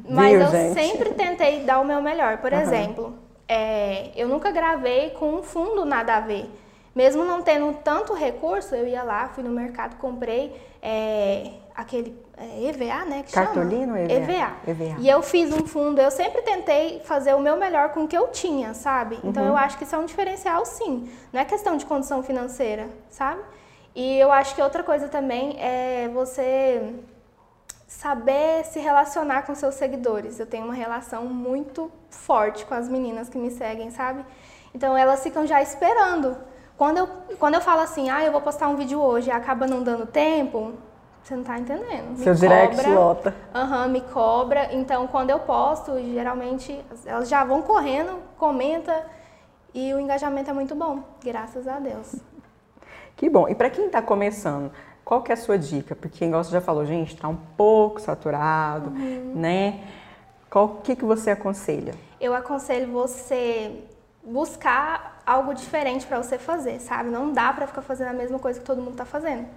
Mas 0.07 0.31
Viu, 0.31 0.41
eu 0.41 0.51
gente? 0.51 0.79
sempre 0.79 1.09
tentei 1.13 1.65
dar 1.65 1.81
o 1.81 1.83
meu 1.83 2.01
melhor. 2.01 2.37
Por 2.37 2.53
uhum. 2.53 2.59
exemplo, 2.59 3.28
é, 3.49 4.11
eu 4.15 4.27
nunca 4.27 4.51
gravei 4.51 5.09
com 5.09 5.33
um 5.33 5.43
fundo 5.43 5.83
nada 5.83 6.17
a 6.17 6.19
ver. 6.19 6.47
Mesmo 6.93 7.25
não 7.25 7.41
tendo 7.41 7.73
tanto 7.83 8.13
recurso, 8.13 8.75
eu 8.75 8.87
ia 8.87 9.01
lá, 9.01 9.27
fui 9.29 9.43
no 9.43 9.49
mercado, 9.49 9.95
comprei 9.97 10.55
é, 10.81 11.53
aquele 11.75 12.15
é, 12.37 12.67
EVA, 12.67 13.05
né? 13.05 13.23
Que 13.23 13.31
Cartolino 13.33 13.95
chama? 13.95 13.99
EVA. 13.99 14.51
EVA. 14.67 14.83
EVA. 14.85 14.95
E 14.99 15.09
eu 15.09 15.23
fiz 15.23 15.51
um 15.51 15.65
fundo, 15.65 15.99
eu 15.99 16.11
sempre 16.11 16.41
tentei 16.43 16.99
fazer 17.03 17.33
o 17.33 17.39
meu 17.39 17.57
melhor 17.57 17.89
com 17.89 18.03
o 18.03 18.07
que 18.07 18.17
eu 18.17 18.27
tinha, 18.27 18.73
sabe? 18.73 19.19
Então 19.23 19.43
uhum. 19.43 19.49
eu 19.49 19.57
acho 19.57 19.77
que 19.77 19.83
isso 19.83 19.95
é 19.95 19.97
um 19.97 20.05
diferencial, 20.05 20.63
sim. 20.65 21.09
Não 21.33 21.41
é 21.41 21.45
questão 21.45 21.75
de 21.75 21.85
condição 21.85 22.21
financeira, 22.21 22.87
sabe? 23.09 23.41
E 23.95 24.19
eu 24.19 24.31
acho 24.31 24.53
que 24.53 24.61
outra 24.61 24.83
coisa 24.83 25.07
também 25.07 25.57
é 25.59 26.09
você 26.13 26.93
saber 27.89 28.63
se 28.65 28.79
relacionar 28.79 29.47
com 29.47 29.55
seus 29.55 29.73
seguidores. 29.73 30.39
Eu 30.39 30.45
tenho 30.45 30.65
uma 30.65 30.75
relação 30.75 31.25
muito 31.25 31.91
forte 32.11 32.63
com 32.65 32.75
as 32.75 32.87
meninas 32.87 33.29
que 33.29 33.37
me 33.37 33.49
seguem, 33.49 33.89
sabe? 33.89 34.23
Então 34.75 34.95
elas 34.95 35.23
ficam 35.23 35.45
já 35.47 35.59
esperando. 35.59 36.37
Quando 36.77 36.99
eu, 36.99 37.07
quando 37.39 37.55
eu 37.55 37.61
falo 37.61 37.81
assim, 37.81 38.07
ah, 38.11 38.23
eu 38.23 38.31
vou 38.31 38.41
postar 38.41 38.67
um 38.67 38.75
vídeo 38.75 39.01
hoje 39.01 39.29
e 39.29 39.31
acaba 39.31 39.65
não 39.65 39.81
dando 39.81 40.05
tempo, 40.05 40.73
você 41.23 41.35
não 41.35 41.43
tá 41.43 41.57
entendendo. 41.57 42.11
Me 42.11 42.23
Seu 42.23 42.35
cobra, 42.35 42.47
direct 42.47 42.89
lota. 42.89 43.35
Aham, 43.53 43.85
uhum, 43.85 43.91
me 43.91 44.01
cobra. 44.01 44.69
Então, 44.71 45.07
quando 45.07 45.31
eu 45.31 45.39
posto, 45.39 45.99
geralmente 45.99 46.79
elas 47.07 47.27
já 47.27 47.43
vão 47.43 47.63
correndo, 47.63 48.19
comenta 48.37 49.03
e 49.73 49.91
o 49.95 49.99
engajamento 49.99 50.51
é 50.51 50.53
muito 50.53 50.75
bom, 50.75 51.03
graças 51.23 51.67
a 51.67 51.79
Deus. 51.79 52.15
Que 53.15 53.29
bom. 53.29 53.49
E 53.49 53.55
para 53.55 53.69
quem 53.69 53.87
está 53.87 54.01
começando, 54.01 54.71
qual 55.09 55.23
que 55.23 55.31
é 55.31 55.33
a 55.33 55.37
sua 55.37 55.57
dica? 55.57 55.95
Porque 55.95 56.23
igual 56.23 56.43
você 56.43 56.51
já 56.51 56.61
falou, 56.61 56.85
gente, 56.85 57.15
está 57.15 57.27
um 57.27 57.35
pouco 57.35 57.99
saturado, 57.99 58.91
uhum. 58.91 59.33
né? 59.33 59.79
Qual 60.51 60.81
que 60.83 60.95
que 60.95 61.03
você 61.03 61.31
aconselha? 61.31 61.95
Eu 62.21 62.35
aconselho 62.35 62.91
você 62.91 63.85
buscar 64.23 65.23
algo 65.25 65.55
diferente 65.55 66.05
para 66.05 66.21
você 66.21 66.37
fazer, 66.37 66.79
sabe? 66.79 67.09
Não 67.09 67.33
dá 67.33 67.51
para 67.51 67.65
ficar 67.65 67.81
fazendo 67.81 68.09
a 68.09 68.13
mesma 68.13 68.37
coisa 68.37 68.59
que 68.59 68.65
todo 68.67 68.83
mundo 68.83 68.91
está 68.91 69.05
fazendo. 69.05 69.47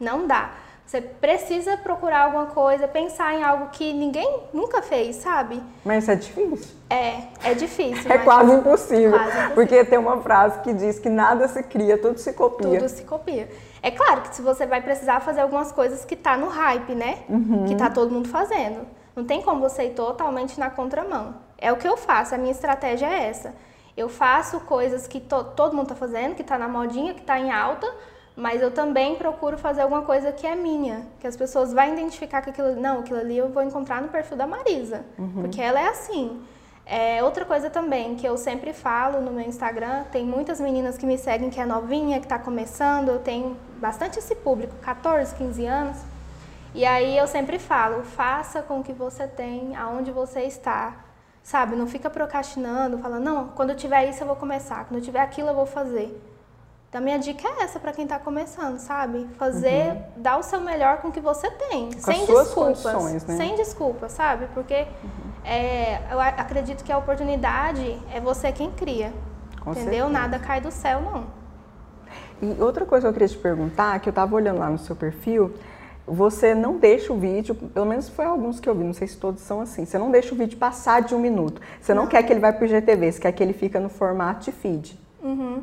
Não 0.00 0.26
dá. 0.26 0.50
Você 0.84 1.00
precisa 1.00 1.76
procurar 1.76 2.26
alguma 2.26 2.46
coisa, 2.46 2.88
pensar 2.88 3.34
em 3.34 3.42
algo 3.42 3.68
que 3.70 3.92
ninguém 3.92 4.40
nunca 4.52 4.82
fez, 4.82 5.16
sabe? 5.16 5.60
Mas 5.84 6.08
é 6.08 6.14
difícil. 6.14 6.76
É, 6.88 7.22
é 7.44 7.54
difícil. 7.54 8.06
é 8.10 8.18
quase 8.18 8.52
impossível, 8.52 9.10
quase 9.10 9.30
impossível. 9.30 9.54
Porque 9.54 9.84
tem 9.84 9.98
uma 9.98 10.20
frase 10.20 10.60
que 10.60 10.72
diz 10.72 11.00
que 11.00 11.08
nada 11.08 11.46
se 11.46 11.62
cria, 11.62 11.98
tudo 11.98 12.18
se 12.18 12.32
copia. 12.32 12.78
Tudo 12.78 12.88
se 12.88 13.02
copia. 13.02 13.48
É 13.86 13.90
claro 13.92 14.22
que 14.22 14.34
se 14.34 14.42
você 14.42 14.66
vai 14.66 14.82
precisar 14.82 15.20
fazer 15.20 15.42
algumas 15.42 15.70
coisas 15.70 16.04
que 16.04 16.16
tá 16.16 16.36
no 16.36 16.48
hype, 16.48 16.92
né? 16.92 17.20
Uhum. 17.28 17.66
Que 17.66 17.76
tá 17.76 17.88
todo 17.88 18.10
mundo 18.10 18.28
fazendo. 18.28 18.84
Não 19.14 19.24
tem 19.24 19.40
como 19.40 19.60
você 19.60 19.84
ir 19.84 19.90
totalmente 19.94 20.58
na 20.58 20.68
contramão. 20.68 21.36
É 21.56 21.72
o 21.72 21.76
que 21.76 21.86
eu 21.86 21.96
faço, 21.96 22.34
a 22.34 22.38
minha 22.38 22.50
estratégia 22.50 23.06
é 23.06 23.28
essa. 23.28 23.54
Eu 23.96 24.08
faço 24.08 24.58
coisas 24.58 25.06
que 25.06 25.20
to 25.20 25.44
todo 25.54 25.76
mundo 25.76 25.86
tá 25.86 25.94
fazendo, 25.94 26.34
que 26.34 26.42
tá 26.42 26.58
na 26.58 26.66
modinha, 26.66 27.14
que 27.14 27.22
tá 27.22 27.38
em 27.38 27.52
alta, 27.52 27.86
mas 28.34 28.60
eu 28.60 28.72
também 28.72 29.14
procuro 29.14 29.56
fazer 29.56 29.82
alguma 29.82 30.02
coisa 30.02 30.32
que 30.32 30.48
é 30.48 30.56
minha, 30.56 31.06
que 31.20 31.26
as 31.28 31.36
pessoas 31.36 31.72
vão 31.72 31.86
identificar 31.86 32.42
que 32.42 32.50
aquilo, 32.50 32.74
não, 32.74 32.98
aquilo 32.98 33.20
ali 33.20 33.38
eu 33.38 33.50
vou 33.50 33.62
encontrar 33.62 34.02
no 34.02 34.08
perfil 34.08 34.36
da 34.36 34.48
Marisa, 34.48 35.04
uhum. 35.16 35.42
porque 35.42 35.62
ela 35.62 35.78
é 35.80 35.86
assim. 35.90 36.42
É, 36.88 37.20
outra 37.24 37.44
coisa 37.44 37.68
também 37.68 38.14
que 38.14 38.24
eu 38.24 38.36
sempre 38.36 38.72
falo 38.72 39.20
no 39.20 39.32
meu 39.32 39.44
Instagram, 39.44 40.04
tem 40.12 40.24
muitas 40.24 40.60
meninas 40.60 40.96
que 40.96 41.04
me 41.04 41.18
seguem 41.18 41.50
que 41.50 41.58
é 41.58 41.66
novinha, 41.66 42.20
que 42.20 42.26
está 42.26 42.38
começando, 42.38 43.08
eu 43.08 43.18
tenho 43.18 43.56
bastante 43.78 44.20
esse 44.20 44.36
público, 44.36 44.72
14, 44.82 45.34
15 45.34 45.66
anos. 45.66 45.98
E 46.72 46.84
aí 46.84 47.18
eu 47.18 47.26
sempre 47.26 47.58
falo, 47.58 48.04
faça 48.04 48.62
com 48.62 48.78
o 48.78 48.84
que 48.84 48.92
você 48.92 49.26
tem, 49.26 49.74
aonde 49.74 50.12
você 50.12 50.42
está. 50.42 50.94
Sabe, 51.42 51.74
não 51.74 51.88
fica 51.88 52.08
procrastinando, 52.08 52.98
falando, 52.98 53.24
não, 53.24 53.48
quando 53.48 53.70
eu 53.70 53.76
tiver 53.76 54.08
isso 54.08 54.22
eu 54.22 54.26
vou 54.26 54.36
começar, 54.36 54.84
quando 54.84 54.98
eu 54.98 55.04
tiver 55.04 55.20
aquilo 55.20 55.48
eu 55.48 55.54
vou 55.54 55.66
fazer. 55.66 56.20
Então, 56.88 57.00
a 57.00 57.04
minha 57.04 57.18
dica 57.18 57.48
é 57.48 57.64
essa 57.64 57.80
para 57.80 57.92
quem 57.92 58.04
está 58.04 58.18
começando, 58.18 58.78
sabe? 58.78 59.28
Fazer, 59.36 59.92
uhum. 59.92 60.02
dar 60.16 60.38
o 60.38 60.42
seu 60.42 60.60
melhor 60.60 60.98
com 60.98 61.08
o 61.08 61.12
que 61.12 61.20
você 61.20 61.50
tem, 61.50 61.92
com 61.92 62.00
sem 62.00 62.26
desculpas, 62.26 63.24
né? 63.24 63.36
sem 63.36 63.56
desculpas, 63.56 64.12
sabe? 64.12 64.46
Porque 64.54 64.86
uhum. 65.02 65.26
É, 65.46 66.00
eu 66.10 66.20
acredito 66.20 66.82
que 66.82 66.92
a 66.92 66.98
oportunidade 66.98 67.98
é 68.12 68.20
você 68.20 68.50
quem 68.50 68.70
cria, 68.70 69.12
com 69.60 69.70
entendeu? 69.70 70.06
Certeza. 70.06 70.08
Nada 70.08 70.38
cai 70.38 70.60
do 70.60 70.70
céu, 70.70 71.00
não. 71.00 71.24
E 72.42 72.60
outra 72.60 72.84
coisa 72.84 73.06
que 73.06 73.08
eu 73.08 73.12
queria 73.12 73.28
te 73.28 73.38
perguntar, 73.38 73.98
que 74.00 74.08
eu 74.08 74.10
estava 74.10 74.34
olhando 74.34 74.58
lá 74.58 74.68
no 74.68 74.78
seu 74.78 74.94
perfil, 74.94 75.54
você 76.06 76.54
não 76.54 76.76
deixa 76.78 77.12
o 77.12 77.18
vídeo, 77.18 77.54
pelo 77.54 77.86
menos 77.86 78.08
foi 78.08 78.24
alguns 78.24 78.60
que 78.60 78.68
eu 78.68 78.74
vi, 78.74 78.84
não 78.84 78.92
sei 78.92 79.08
se 79.08 79.16
todos 79.16 79.40
são 79.42 79.60
assim, 79.60 79.84
você 79.84 79.98
não 79.98 80.10
deixa 80.10 80.34
o 80.34 80.38
vídeo 80.38 80.58
passar 80.58 81.02
de 81.02 81.14
um 81.14 81.18
minuto. 81.18 81.60
Você 81.80 81.94
não, 81.94 82.02
não 82.02 82.08
quer 82.10 82.22
que 82.22 82.32
ele 82.32 82.40
vá 82.40 82.52
para 82.52 82.62
o 82.62 82.66
IGTV, 82.66 83.12
você 83.12 83.20
quer 83.20 83.32
que 83.32 83.42
ele 83.42 83.52
fica 83.52 83.80
no 83.80 83.88
formato 83.88 84.44
de 84.44 84.52
feed. 84.52 84.98
Uhum 85.22 85.62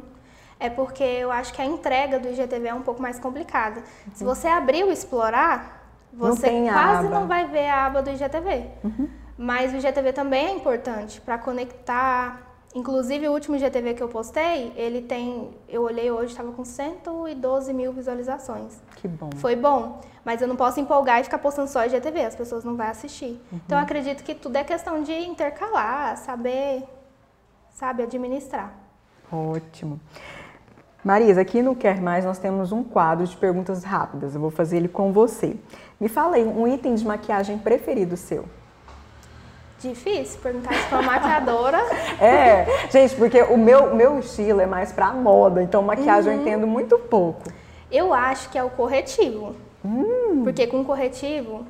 é 0.63 0.70
porque 0.70 1.04
eu 1.04 1.30
acho 1.30 1.54
que 1.54 1.62
a 1.62 1.66
entrega 1.66 2.18
do 2.18 2.30
IGTV 2.30 2.70
é 2.70 2.74
um 2.74 2.82
pouco 2.82 3.02
mais 3.02 3.20
complicada. 3.20 3.82
Uhum. 3.82 4.13
Se 4.13 4.24
você 4.24 4.48
abrir 4.48 4.86
o 4.86 4.92
explorar, 4.94 5.84
você 6.13 6.50
não 6.50 6.72
quase 6.72 7.10
não 7.10 7.28
vai 7.28 7.46
ver 7.48 7.68
a 7.68 7.86
aba 7.86 8.02
do 8.02 8.10
IGTV. 8.10 8.68
Uhum. 8.82 9.10
Mas 9.38 9.74
o 9.74 9.78
IGTV 9.78 10.13
também 10.13 10.48
é 10.48 10.52
importante 10.52 11.20
para 11.22 11.38
conectar. 11.38 12.42
Inclusive, 12.75 13.28
o 13.28 13.32
último 13.32 13.56
IGTV 13.56 13.94
que 13.94 14.02
eu 14.02 14.10
postei, 14.10 14.74
ele 14.75 15.02
tem. 15.02 15.52
Eu 15.68 15.84
olhei 15.84 16.12
hoje, 16.12 16.32
estava 16.32 16.52
com 16.52 16.66
112 16.66 17.74
mil 17.74 17.94
visualizações. 17.94 18.82
Que 18.96 19.08
bom. 19.08 19.30
Foi 19.38 19.56
bom. 19.56 20.02
Mas 20.25 20.42
eu 20.42 20.48
não 20.48 20.56
posso 20.56 20.80
empolgar 20.80 21.20
e 21.20 21.24
ficar 21.24 21.38
postando 21.38 21.70
só 21.70 21.86
IGTV, 21.86 22.22
as 22.22 22.36
pessoas 22.36 22.63
não 22.63 22.75
vão 22.75 22.88
assistir. 22.88 23.40
Uhum. 23.52 23.60
Então, 23.66 23.78
eu 23.78 23.84
acredito 23.84 24.24
que 24.24 24.34
tudo 24.34 24.56
é 24.56 24.63
questão 24.63 25.04
de 25.04 25.12
intercalar, 25.12 26.18
saber, 26.18 26.84
sabe, 27.72 28.04
administrar. 28.04 28.74
Ótimo. 29.32 30.00
Marisa, 31.04 31.42
aqui 31.42 31.62
no 31.62 31.75
Quer 31.75 32.00
Mais 32.00 32.24
nós 32.24 32.40
temos 32.40 32.72
um 32.72 32.82
quadro 32.82 33.28
de 33.28 33.36
perguntas 33.36 33.84
rápidas. 33.84 34.36
Eu 34.36 34.40
vou 34.40 34.50
fazer 34.50 34.78
ele 34.78 34.88
com 34.88 35.12
você. 35.12 35.58
Me 36.00 36.08
fala 36.08 36.38
aí 36.38 36.46
um 36.46 36.66
item 36.66 36.96
de 36.96 37.06
maquiagem 37.06 37.58
preferido 37.58 38.16
seu. 38.16 38.46
Difícil 39.84 40.40
perguntar 40.40 40.74
isso 40.74 40.88
pra 40.88 41.00
uma 41.00 41.12
maquiadora. 41.12 41.78
é, 42.22 42.88
gente, 42.90 43.16
porque 43.16 43.42
o 43.42 43.58
meu, 43.58 43.94
meu 43.94 44.20
estilo 44.20 44.62
é 44.62 44.66
mais 44.66 44.94
pra 44.94 45.12
moda, 45.12 45.62
então 45.62 45.82
maquiagem 45.82 46.32
uhum. 46.32 46.40
eu 46.40 46.42
entendo 46.42 46.66
muito 46.66 46.98
pouco. 46.98 47.44
Eu 47.92 48.13
acho 48.13 48.50
que 48.50 48.58
é 48.58 48.63
o 48.63 48.70
corretivo. 48.70 49.56
Hum. 49.84 50.42
Porque 50.44 50.66
com 50.66 50.86
corretivo 50.86 51.66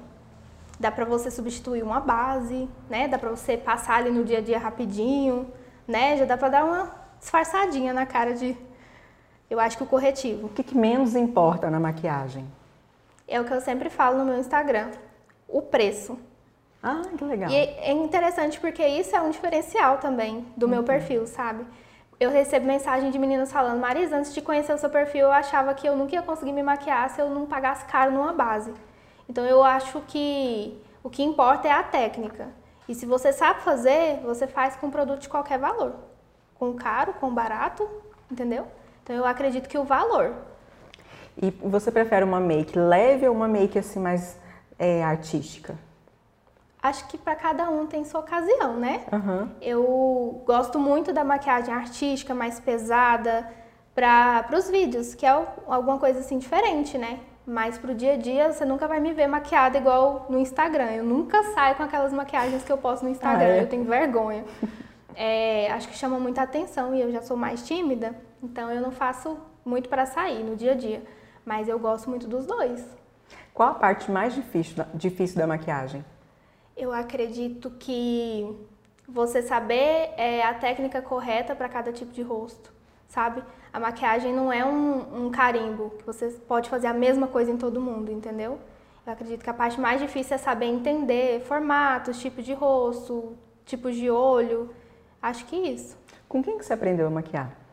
dá 0.80 0.92
pra 0.92 1.06
você 1.06 1.32
substituir 1.32 1.82
uma 1.82 2.00
base, 2.00 2.70
né? 2.90 3.08
Dá 3.08 3.18
pra 3.18 3.30
você 3.30 3.58
passar 3.58 3.98
ali 3.98 4.12
no 4.12 4.24
dia 4.24 4.38
a 4.38 4.42
dia 4.42 4.60
rapidinho, 4.60 5.48
né? 5.88 6.16
Já 6.18 6.26
dá 6.26 6.38
pra 6.38 6.50
dar 6.50 6.66
uma 6.66 6.92
disfarçadinha 7.20 7.94
na 7.94 8.06
cara 8.06 8.34
de 8.34 8.56
eu 9.50 9.60
acho 9.60 9.78
que 9.78 9.84
o 9.84 9.88
corretivo. 9.88 10.48
O 10.48 10.50
que, 10.50 10.64
que 10.64 10.78
menos 10.78 11.16
importa 11.16 11.70
na 11.70 11.80
maquiagem? 11.80 12.46
É 13.28 13.40
o 13.40 13.46
que 13.46 13.54
eu 13.54 13.62
sempre 13.62 13.90
falo 13.90 14.20
no 14.20 14.26
meu 14.26 14.38
Instagram. 14.38 14.92
O 15.48 15.62
preço. 15.62 16.18
Ah, 16.84 17.02
que 17.18 17.24
legal. 17.24 17.50
E 17.50 17.56
é 17.56 17.94
interessante 17.94 18.60
porque 18.60 18.86
isso 18.86 19.16
é 19.16 19.22
um 19.22 19.30
diferencial 19.30 20.00
também 20.00 20.46
do 20.58 20.68
meu 20.68 20.80
uhum. 20.80 20.86
perfil, 20.86 21.26
sabe? 21.26 21.66
Eu 22.20 22.30
recebo 22.30 22.66
mensagem 22.66 23.10
de 23.10 23.18
meninas 23.18 23.52
falando, 23.52 23.80
Marisa, 23.80 24.18
antes 24.18 24.34
de 24.34 24.42
conhecer 24.42 24.74
o 24.74 24.78
seu 24.78 24.90
perfil, 24.90 25.22
eu 25.22 25.32
achava 25.32 25.74
que 25.74 25.88
eu 25.88 25.96
nunca 25.96 26.14
ia 26.14 26.22
conseguir 26.22 26.52
me 26.52 26.62
maquiar 26.62 27.10
se 27.10 27.22
eu 27.22 27.30
não 27.30 27.46
pagasse 27.46 27.86
caro 27.86 28.12
numa 28.12 28.34
base. 28.34 28.74
Então 29.30 29.46
eu 29.46 29.64
acho 29.64 30.02
que 30.02 30.78
o 31.02 31.10
que 31.10 31.24
importa 31.24 31.70
é 31.70 31.72
a 31.72 31.84
técnica. 31.84 32.50
E 32.88 32.94
se 32.94 33.06
você 33.06 33.32
sabe 33.32 33.62
fazer, 33.62 34.20
você 34.22 34.46
faz 34.46 34.76
com 34.76 34.88
um 34.88 34.92
produto 34.92 35.22
de 35.22 35.30
qualquer 35.30 35.58
valor. 35.58 35.96
Com 36.56 36.74
caro, 36.74 37.14
com 37.14 37.34
barato, 37.34 37.90
entendeu? 38.30 38.68
Então 39.02 39.16
eu 39.16 39.26
acredito 39.26 39.70
que 39.70 39.78
o 39.78 39.86
valor. 39.86 40.34
E 41.42 41.50
você 41.50 41.90
prefere 41.92 42.26
uma 42.26 42.42
make 42.42 42.78
leve 42.78 43.28
ou 43.28 43.34
uma 43.34 43.48
make 43.48 43.80
assim 43.80 44.00
mais 44.00 44.38
é, 44.78 45.02
artística? 45.02 45.76
Acho 46.84 47.08
que 47.08 47.18
para 47.18 47.34
cada 47.34 47.70
um 47.70 47.88
tem 47.88 48.04
sua 48.04 48.20
ocasião, 48.20 48.76
né? 48.76 49.06
Uhum. 49.10 49.50
Eu 49.62 50.44
gosto 50.46 50.78
muito 50.78 51.14
da 51.14 51.24
maquiagem 51.24 51.74
artística, 51.74 52.36
mais 52.36 52.60
pesada, 52.60 53.50
para 53.96 54.46
os 54.54 54.70
vídeos, 54.70 55.16
que 55.16 55.26
é 55.26 55.30
alguma 55.66 55.98
coisa 55.98 56.20
assim 56.20 56.38
diferente, 56.38 56.98
né? 56.98 57.22
Mas 57.48 57.78
pro 57.78 57.96
dia 57.96 58.16
a 58.16 58.18
dia 58.18 58.52
você 58.52 58.66
nunca 58.66 58.86
vai 58.86 59.00
me 59.00 59.14
ver 59.14 59.28
maquiada 59.28 59.78
igual 59.78 60.26
no 60.30 60.38
Instagram. 60.38 60.92
Eu 60.92 61.06
nunca 61.06 61.42
saio 61.54 61.76
com 61.76 61.84
aquelas 61.84 62.12
maquiagens 62.12 62.64
que 62.64 62.72
eu 62.72 62.78
posto 62.78 63.04
no 63.04 63.12
Instagram, 63.12 63.46
ah, 63.46 63.58
é? 63.58 63.62
eu 63.62 63.70
tenho 63.70 63.86
vergonha. 63.86 64.44
É, 65.16 65.72
acho 65.72 65.90
que 65.90 65.96
chama 65.96 66.20
muita 66.20 66.42
atenção 66.42 66.96
e 66.96 67.00
eu 67.00 67.12
já 67.12 67.22
sou 67.22 67.38
mais 67.38 67.68
tímida. 67.68 68.16
Então 68.42 68.72
eu 68.72 68.82
não 68.82 68.90
faço 68.90 69.38
muito 69.64 69.88
para 69.88 70.08
sair 70.08 70.44
no 70.44 70.56
dia 70.56 70.72
a 70.72 70.76
dia, 70.76 71.04
mas 71.46 71.68
eu 71.70 71.78
gosto 71.78 72.10
muito 72.10 72.28
dos 72.28 72.48
dois. 72.48 72.84
Qual 73.54 73.70
a 73.70 73.76
parte 73.76 74.10
mais 74.10 74.34
difícil 74.34 74.76
da, 74.76 74.88
difícil 74.92 75.38
da 75.38 75.46
maquiagem? 75.46 76.04
Eu 76.76 76.92
acredito 76.92 77.70
que 77.72 78.56
você 79.08 79.42
saber 79.42 80.12
é, 80.18 80.44
a 80.44 80.54
técnica 80.54 81.02
correta 81.02 81.56
para 81.56 81.70
cada 81.70 81.92
tipo 81.92 82.12
de 82.12 82.22
rosto, 82.22 82.72
sabe? 83.08 83.44
A 83.72 83.80
maquiagem 83.80 84.34
não 84.34 84.52
é 84.52 84.66
um, 84.66 85.26
um 85.26 85.32
carimbo 85.32 85.92
que 85.98 86.06
você 86.06 86.30
pode 86.48 86.70
fazer 86.70 86.88
a 86.88 86.94
mesma 86.94 87.28
coisa 87.28 87.52
em 87.52 87.58
todo 87.58 87.82
mundo, 87.82 88.12
entendeu? 88.12 88.60
Eu 89.06 89.14
acredito 89.14 89.44
que 89.44 89.50
a 89.50 89.54
parte 89.54 89.80
mais 89.80 90.02
difícil 90.02 90.36
é 90.36 90.38
saber 90.38 90.66
entender 90.66 91.42
formatos, 91.42 92.20
tipos 92.20 92.46
de 92.46 92.54
rosto, 92.54 93.38
tipos 93.66 93.96
de 93.96 94.10
olho. 94.10 94.74
Acho 95.22 95.46
que 95.46 95.56
isso. 95.56 95.98
Com 96.28 96.42
quem 96.42 96.58
que 96.58 96.66
você 96.66 96.74
aprendeu 96.74 97.06
a 97.08 97.10
maquiar? 97.10 97.64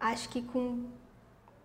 acho 0.00 0.30
que 0.30 0.40
com 0.40 0.86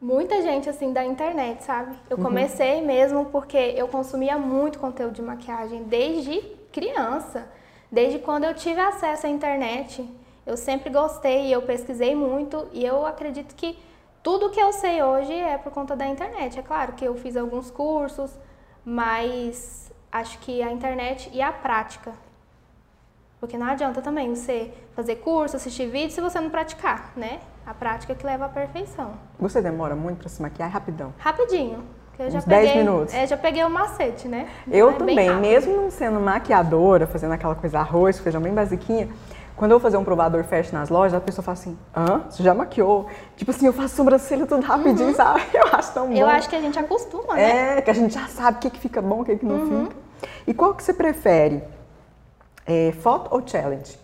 muita 0.05 0.39
gente 0.43 0.69
assim 0.69 0.93
da 0.93 1.03
internet, 1.03 1.63
sabe? 1.63 1.95
Eu 2.07 2.17
uhum. 2.17 2.24
comecei 2.24 2.79
mesmo 2.79 3.25
porque 3.25 3.57
eu 3.57 3.88
consumia 3.88 4.38
muito 4.38 4.77
conteúdo 4.77 5.13
de 5.13 5.21
maquiagem 5.24 5.81
desde 5.83 6.41
criança, 6.71 7.47
desde 7.91 8.19
quando 8.19 8.43
eu 8.43 8.53
tive 8.53 8.79
acesso 8.79 9.25
à 9.25 9.29
internet. 9.29 10.07
Eu 10.45 10.55
sempre 10.55 10.91
gostei, 10.91 11.51
eu 11.51 11.63
pesquisei 11.63 12.13
muito 12.13 12.67
e 12.71 12.85
eu 12.85 13.03
acredito 13.03 13.55
que 13.55 13.79
tudo 14.21 14.51
que 14.51 14.59
eu 14.59 14.71
sei 14.71 15.01
hoje 15.01 15.33
é 15.33 15.57
por 15.57 15.71
conta 15.71 15.95
da 15.95 16.05
internet. 16.05 16.59
É 16.59 16.62
claro 16.62 16.93
que 16.93 17.03
eu 17.03 17.15
fiz 17.15 17.35
alguns 17.35 17.71
cursos, 17.71 18.31
mas 18.85 19.91
acho 20.12 20.38
que 20.38 20.62
a 20.62 20.71
internet 20.71 21.31
e 21.33 21.41
a 21.41 21.51
prática. 21.51 22.13
Porque 23.39 23.57
não 23.57 23.65
adianta 23.65 24.03
também 24.03 24.35
você 24.35 24.71
fazer 24.95 25.15
curso, 25.15 25.55
assistir 25.55 25.88
vídeo 25.88 26.12
se 26.12 26.21
você 26.21 26.39
não 26.39 26.51
praticar, 26.51 27.12
né? 27.17 27.39
A 27.65 27.74
prática 27.74 28.13
que 28.13 28.25
leva 28.25 28.45
à 28.45 28.50
perfeição. 28.50 29.13
Você 29.39 29.62
demora 29.62 29.95
muito 29.95 30.19
para 30.19 30.29
se 30.29 30.41
maquiar? 30.41 30.69
Rapidão. 30.69 31.13
Rapidinho. 31.17 31.84
Eu 32.17 32.29
já 32.31 32.38
Uns 32.39 32.45
10 32.45 32.67
peguei, 32.67 32.84
minutos. 32.84 33.13
É, 33.13 33.27
já 33.27 33.36
peguei 33.36 33.63
o 33.63 33.69
macete, 33.69 34.27
né? 34.27 34.48
Eu 34.72 34.91
É 34.91 34.93
também, 34.93 35.36
mesmo 35.36 35.75
não 35.75 35.91
sendo 35.91 36.19
maquiadora, 36.19 37.05
fazendo 37.07 37.34
aquela 37.34 37.55
coisa 37.55 37.79
arroz, 37.79 38.19
feijão 38.19 38.39
bem 38.41 38.53
basiquinha, 38.53 39.10
quando 39.57 39.72
eu 39.72 39.79
vou 39.79 39.84
fazer 39.84 39.98
um 39.98 40.03
provador 40.03 40.43
fast 40.43 40.74
nas 40.74 40.89
lojas, 40.89 41.13
a 41.13 41.19
pessoa 41.22 41.43
fala 41.43 41.53
assim, 41.57 41.77
hã? 41.95 42.22
Você 42.29 42.43
já 42.43 42.53
maquiou? 42.53 43.07
Tipo 43.36 43.51
assim, 43.51 43.65
eu 43.65 43.74
faço 43.74 43.95
sobrancelha 43.95 44.45
tudo 44.45 44.65
rapidinho, 44.65 45.13
sabe? 45.15 45.41
Eu 45.53 45.63
acho 45.74 45.93
tão 45.93 46.07
bom. 46.07 46.12
Uhum. 46.13 46.17
Eu 46.17 46.27
acho 46.29 46.48
que 46.50 46.55
a 46.55 46.62
gente 46.62 46.77
acostuma, 46.79 47.36
né? 47.36 47.77
É, 47.77 47.81
que 47.81 47.89
a 47.89 47.93
gente 47.93 48.13
já 48.13 48.27
sabe 48.27 48.57
o 48.57 48.60
que, 48.62 48.69
que 48.69 48.79
fica 48.79 49.01
bom, 49.01 49.22
o 49.22 49.25
que, 49.25 49.36
que 49.38 49.45
não 49.45 49.55
Uhum. 49.55 49.86
fica. 49.86 49.95
E 50.48 50.53
qual 50.53 50.74
que 50.74 50.84
você 50.84 50.93
prefere? 50.93 51.63
É, 52.65 52.93
foto 53.01 53.34
ou 53.34 53.45
challenge? 53.45 53.98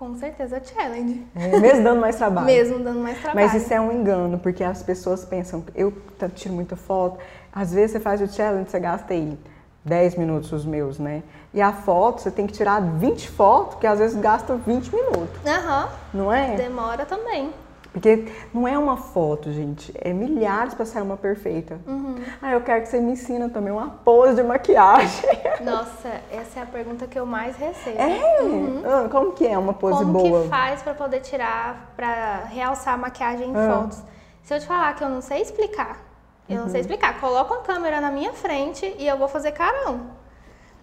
Com 0.00 0.14
certeza 0.14 0.62
challenge. 0.64 1.26
É, 1.34 1.60
mesmo 1.60 1.84
dando 1.84 2.00
mais 2.00 2.16
trabalho. 2.16 2.46
Mesmo 2.48 2.78
dando 2.78 3.00
mais 3.00 3.20
trabalho. 3.20 3.46
Mas 3.46 3.62
isso 3.62 3.74
é 3.74 3.78
um 3.78 3.92
engano, 3.92 4.38
porque 4.38 4.64
as 4.64 4.82
pessoas 4.82 5.26
pensam, 5.26 5.62
eu 5.74 5.92
tiro 6.34 6.54
muita 6.54 6.74
foto, 6.74 7.18
às 7.52 7.74
vezes 7.74 7.90
você 7.90 8.00
faz 8.00 8.18
o 8.22 8.26
challenge, 8.26 8.70
você 8.70 8.80
gasta 8.80 9.12
aí 9.12 9.38
10 9.84 10.14
minutos 10.14 10.52
os 10.52 10.64
meus, 10.64 10.98
né? 10.98 11.22
E 11.52 11.60
a 11.60 11.74
foto, 11.74 12.22
você 12.22 12.30
tem 12.30 12.46
que 12.46 12.54
tirar 12.54 12.80
20 12.80 13.28
fotos, 13.28 13.78
que 13.78 13.86
às 13.86 13.98
vezes 13.98 14.18
gasta 14.18 14.56
20 14.56 14.90
minutos, 14.90 15.38
Aham, 15.46 15.90
não 16.14 16.32
é? 16.32 16.56
demora 16.56 17.04
também. 17.04 17.52
Porque 17.92 18.26
não 18.54 18.68
é 18.68 18.78
uma 18.78 18.96
foto, 18.96 19.50
gente, 19.52 19.92
é 20.00 20.12
milhares 20.12 20.74
para 20.74 20.84
sair 20.86 21.02
uma 21.02 21.16
perfeita. 21.16 21.80
Uhum. 21.86 22.16
Ah, 22.40 22.52
eu 22.52 22.60
quero 22.60 22.82
que 22.82 22.88
você 22.88 23.00
me 23.00 23.12
ensina 23.12 23.48
também 23.48 23.72
uma 23.72 23.88
pose 23.90 24.36
de 24.36 24.42
maquiagem. 24.44 25.08
Nossa, 25.60 26.08
essa 26.30 26.60
é 26.60 26.62
a 26.62 26.66
pergunta 26.66 27.06
que 27.08 27.18
eu 27.18 27.26
mais 27.26 27.56
recebo. 27.56 27.98
É? 27.98 28.20
Ah, 28.84 29.08
Como 29.10 29.32
que 29.32 29.44
é 29.46 29.58
uma 29.58 29.72
pose 29.74 29.98
Como 30.04 30.12
boa? 30.12 30.42
que 30.42 30.48
faz 30.48 30.82
pra 30.82 30.94
poder 30.94 31.20
tirar, 31.20 31.92
pra 31.96 32.44
realçar 32.44 32.94
a 32.94 32.96
maquiagem 32.96 33.50
em 33.50 33.56
Ah. 33.56 33.68
fotos? 33.80 34.02
Se 34.44 34.54
eu 34.54 34.60
te 34.60 34.66
falar 34.66 34.94
que 34.94 35.02
eu 35.02 35.08
não 35.08 35.20
sei 35.20 35.42
explicar, 35.42 35.98
eu 36.48 36.56
não 36.58 36.64
Uhum. 36.64 36.70
sei 36.70 36.80
explicar. 36.82 37.20
Coloca 37.20 37.54
uma 37.54 37.62
câmera 37.62 38.00
na 38.00 38.10
minha 38.10 38.32
frente 38.32 38.94
e 38.98 39.06
eu 39.06 39.18
vou 39.18 39.26
fazer 39.28 39.50
carão. 39.52 40.00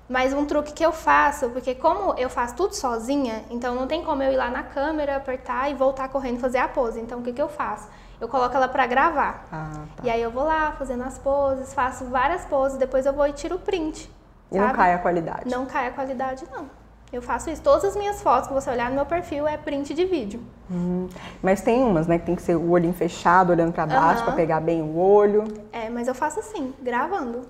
Mas 0.10 0.34
um 0.34 0.46
truque 0.46 0.72
que 0.72 0.86
eu 0.86 0.94
faço, 0.94 1.50
porque 1.50 1.76
como 1.76 2.14
eu 2.18 2.30
faço 2.30 2.56
tudo 2.56 2.74
sozinha, 2.74 3.44
então 3.50 3.76
não 3.76 3.88
tem 3.88 4.04
como 4.04 4.24
eu 4.24 4.32
ir 4.32 4.38
lá 4.38 4.50
na 4.50 4.64
câmera, 4.64 5.18
apertar 5.18 5.70
e 5.70 5.74
voltar 5.74 6.08
correndo 6.08 6.40
fazer 6.40 6.60
a 6.60 6.68
pose. 6.68 7.00
Então 7.00 7.20
o 7.20 7.22
que, 7.22 7.34
que 7.34 7.42
eu 7.42 7.50
faço? 7.50 7.90
Eu 8.20 8.28
coloco 8.28 8.56
ela 8.56 8.68
pra 8.70 8.88
gravar. 8.88 9.46
Ah, 9.52 9.70
tá. 9.98 10.04
E 10.04 10.10
aí 10.10 10.22
eu 10.22 10.32
vou 10.32 10.44
lá 10.46 10.72
fazendo 10.72 11.04
as 11.04 11.18
poses, 11.20 11.74
faço 11.74 12.06
várias 12.06 12.46
poses, 12.46 12.78
depois 12.78 13.06
eu 13.06 13.14
vou 13.14 13.28
e 13.28 13.34
tiro 13.34 13.56
o 13.58 13.60
print. 13.60 14.10
E 14.52 14.58
não 14.58 14.68
sabe? 14.68 14.78
cai 14.78 14.94
a 14.94 14.98
qualidade. 15.00 15.50
Não 15.50 15.66
cai 15.66 15.88
a 15.88 15.92
qualidade, 15.92 16.46
não. 16.52 16.70
Eu 17.12 17.22
faço 17.22 17.50
isso. 17.50 17.62
Todas 17.62 17.84
as 17.86 17.96
minhas 17.96 18.22
fotos 18.22 18.48
que 18.48 18.54
você 18.54 18.70
olhar 18.70 18.90
no 18.90 18.96
meu 18.96 19.06
perfil 19.06 19.48
é 19.48 19.58
print 19.58 19.94
de 19.94 20.06
vídeo. 20.06 20.42
Hum, 20.72 21.08
Mas 21.42 21.62
tem 21.62 21.82
umas, 21.84 22.08
né, 22.08 22.18
que 22.18 22.26
tem 22.26 22.36
que 22.36 22.42
ser 22.42 22.56
o 22.56 22.70
olhinho 22.72 22.94
fechado, 22.94 23.52
olhando 23.52 23.72
pra 23.74 23.86
baixo, 23.86 24.16
Aham. 24.22 24.24
pra 24.26 24.34
pegar 24.34 24.60
bem 24.62 24.82
o 24.82 24.98
olho. 24.98 25.44
É, 25.72 25.90
mas 25.90 26.08
eu 26.08 26.16
faço 26.16 26.40
assim, 26.40 26.74
gravando. 26.82 27.42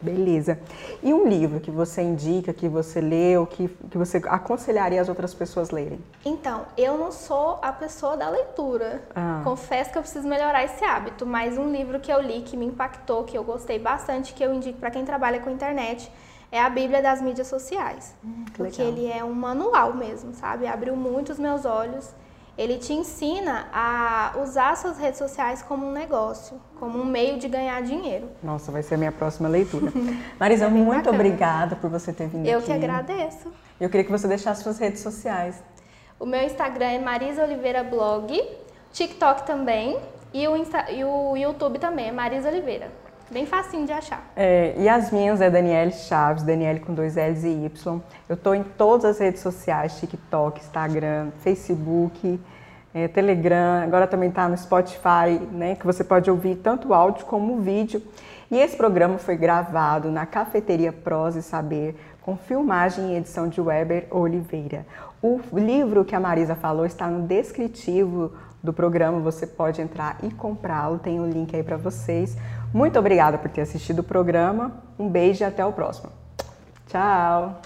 Beleza. 0.00 0.58
E 1.02 1.12
um 1.12 1.28
livro 1.28 1.60
que 1.60 1.70
você 1.70 2.00
indica, 2.00 2.54
que 2.54 2.68
você 2.68 3.00
leu, 3.00 3.46
que, 3.46 3.68
que 3.68 3.98
você 3.98 4.16
aconselharia 4.26 5.00
as 5.00 5.08
outras 5.08 5.34
pessoas 5.34 5.70
lerem? 5.70 6.00
Então, 6.24 6.64
eu 6.76 6.96
não 6.96 7.12
sou 7.12 7.58
a 7.60 7.70
pessoa 7.70 8.16
da 8.16 8.30
leitura. 8.30 9.02
Ah. 9.14 9.42
Confesso 9.44 9.92
que 9.92 9.98
eu 9.98 10.02
preciso 10.02 10.26
melhorar 10.26 10.64
esse 10.64 10.82
hábito, 10.84 11.26
mas 11.26 11.58
um 11.58 11.70
livro 11.70 12.00
que 12.00 12.10
eu 12.10 12.20
li 12.20 12.40
que 12.40 12.56
me 12.56 12.64
impactou, 12.64 13.24
que 13.24 13.36
eu 13.36 13.44
gostei 13.44 13.78
bastante, 13.78 14.32
que 14.32 14.42
eu 14.42 14.54
indico 14.54 14.78
para 14.78 14.90
quem 14.90 15.04
trabalha 15.04 15.38
com 15.40 15.50
internet, 15.50 16.10
é 16.50 16.60
a 16.60 16.70
Bíblia 16.70 17.02
das 17.02 17.20
mídias 17.20 17.46
sociais. 17.46 18.14
que 18.22 18.52
porque 18.52 18.82
legal. 18.82 18.98
ele 18.98 19.12
é 19.12 19.22
um 19.22 19.34
manual 19.34 19.94
mesmo, 19.94 20.34
sabe? 20.34 20.66
Abriu 20.66 20.96
muito 20.96 21.30
os 21.30 21.38
meus 21.38 21.64
olhos. 21.64 22.12
Ele 22.60 22.76
te 22.76 22.92
ensina 22.92 23.68
a 23.72 24.32
usar 24.42 24.76
suas 24.76 24.98
redes 24.98 25.16
sociais 25.18 25.62
como 25.62 25.86
um 25.86 25.92
negócio, 25.92 26.60
como 26.78 27.00
um 27.00 27.06
meio 27.06 27.38
de 27.38 27.48
ganhar 27.48 27.80
dinheiro. 27.80 28.28
Nossa, 28.42 28.70
vai 28.70 28.82
ser 28.82 28.96
a 28.96 28.98
minha 28.98 29.10
próxima 29.10 29.48
leitura. 29.48 29.90
Marisa, 30.38 30.66
É 30.66 30.68
muito 30.68 30.96
bacana. 30.98 31.14
obrigada 31.16 31.74
por 31.76 31.88
você 31.88 32.12
ter 32.12 32.28
vindo 32.28 32.46
Eu 32.46 32.58
aqui. 32.58 32.66
que 32.66 32.72
agradeço. 32.74 33.50
Eu 33.80 33.88
queria 33.88 34.04
que 34.04 34.12
você 34.12 34.28
deixasse 34.28 34.62
suas 34.62 34.78
redes 34.78 35.00
sociais. 35.00 35.62
O 36.18 36.26
meu 36.26 36.42
Instagram 36.42 36.84
é 36.84 36.98
Marisa 36.98 37.42
Oliveira 37.44 37.82
Blog, 37.82 38.38
TikTok 38.92 39.46
também 39.46 39.98
e 40.34 40.46
o, 40.46 40.54
Insta- 40.54 40.90
e 40.92 41.02
o 41.02 41.34
YouTube 41.38 41.78
também 41.78 42.08
é 42.08 42.12
Marisa 42.12 42.50
Oliveira. 42.50 42.92
Bem 43.30 43.46
facinho 43.46 43.86
de 43.86 43.92
achar. 43.92 44.28
É, 44.34 44.74
e 44.76 44.88
as 44.88 45.12
minhas 45.12 45.40
é 45.40 45.48
Daniele 45.48 45.92
Chaves, 45.92 46.42
Daniele 46.42 46.80
com 46.80 46.92
dois 46.92 47.14
L's 47.14 47.44
e 47.44 47.64
Y. 47.64 48.00
Eu 48.28 48.36
tô 48.36 48.52
em 48.52 48.64
todas 48.64 49.04
as 49.04 49.18
redes 49.20 49.40
sociais, 49.40 50.00
TikTok, 50.00 50.58
Instagram, 50.58 51.28
Facebook, 51.38 52.40
é, 52.92 53.06
Telegram, 53.06 53.84
agora 53.84 54.08
também 54.08 54.32
tá 54.32 54.48
no 54.48 54.56
Spotify, 54.58 55.38
né, 55.52 55.76
que 55.76 55.86
você 55.86 56.02
pode 56.02 56.28
ouvir 56.28 56.56
tanto 56.56 56.92
áudio 56.92 57.24
como 57.24 57.60
vídeo. 57.60 58.02
E 58.50 58.58
esse 58.58 58.76
programa 58.76 59.16
foi 59.16 59.36
gravado 59.36 60.10
na 60.10 60.26
Cafeteria 60.26 60.92
Prosa 60.92 61.38
e 61.38 61.42
Saber, 61.42 61.94
com 62.22 62.36
filmagem 62.36 63.12
e 63.12 63.16
edição 63.16 63.46
de 63.46 63.60
Weber 63.60 64.08
Oliveira. 64.10 64.84
O 65.22 65.40
livro 65.52 66.04
que 66.04 66.16
a 66.16 66.20
Marisa 66.20 66.56
falou 66.56 66.84
está 66.84 67.06
no 67.06 67.28
descritivo 67.28 68.32
do 68.62 68.72
programa, 68.72 69.20
você 69.20 69.46
pode 69.46 69.80
entrar 69.80 70.18
e 70.22 70.30
comprá-lo, 70.30 70.98
tem 70.98 71.20
o 71.20 71.26
link 71.26 71.54
aí 71.54 71.62
para 71.62 71.76
vocês. 71.76 72.36
Muito 72.72 72.98
obrigada 72.98 73.36
por 73.38 73.50
ter 73.50 73.62
assistido 73.62 74.00
o 74.00 74.04
programa, 74.04 74.72
um 74.98 75.08
beijo 75.08 75.42
e 75.42 75.46
até 75.46 75.64
o 75.64 75.72
próximo. 75.72 76.10
Tchau! 76.86 77.60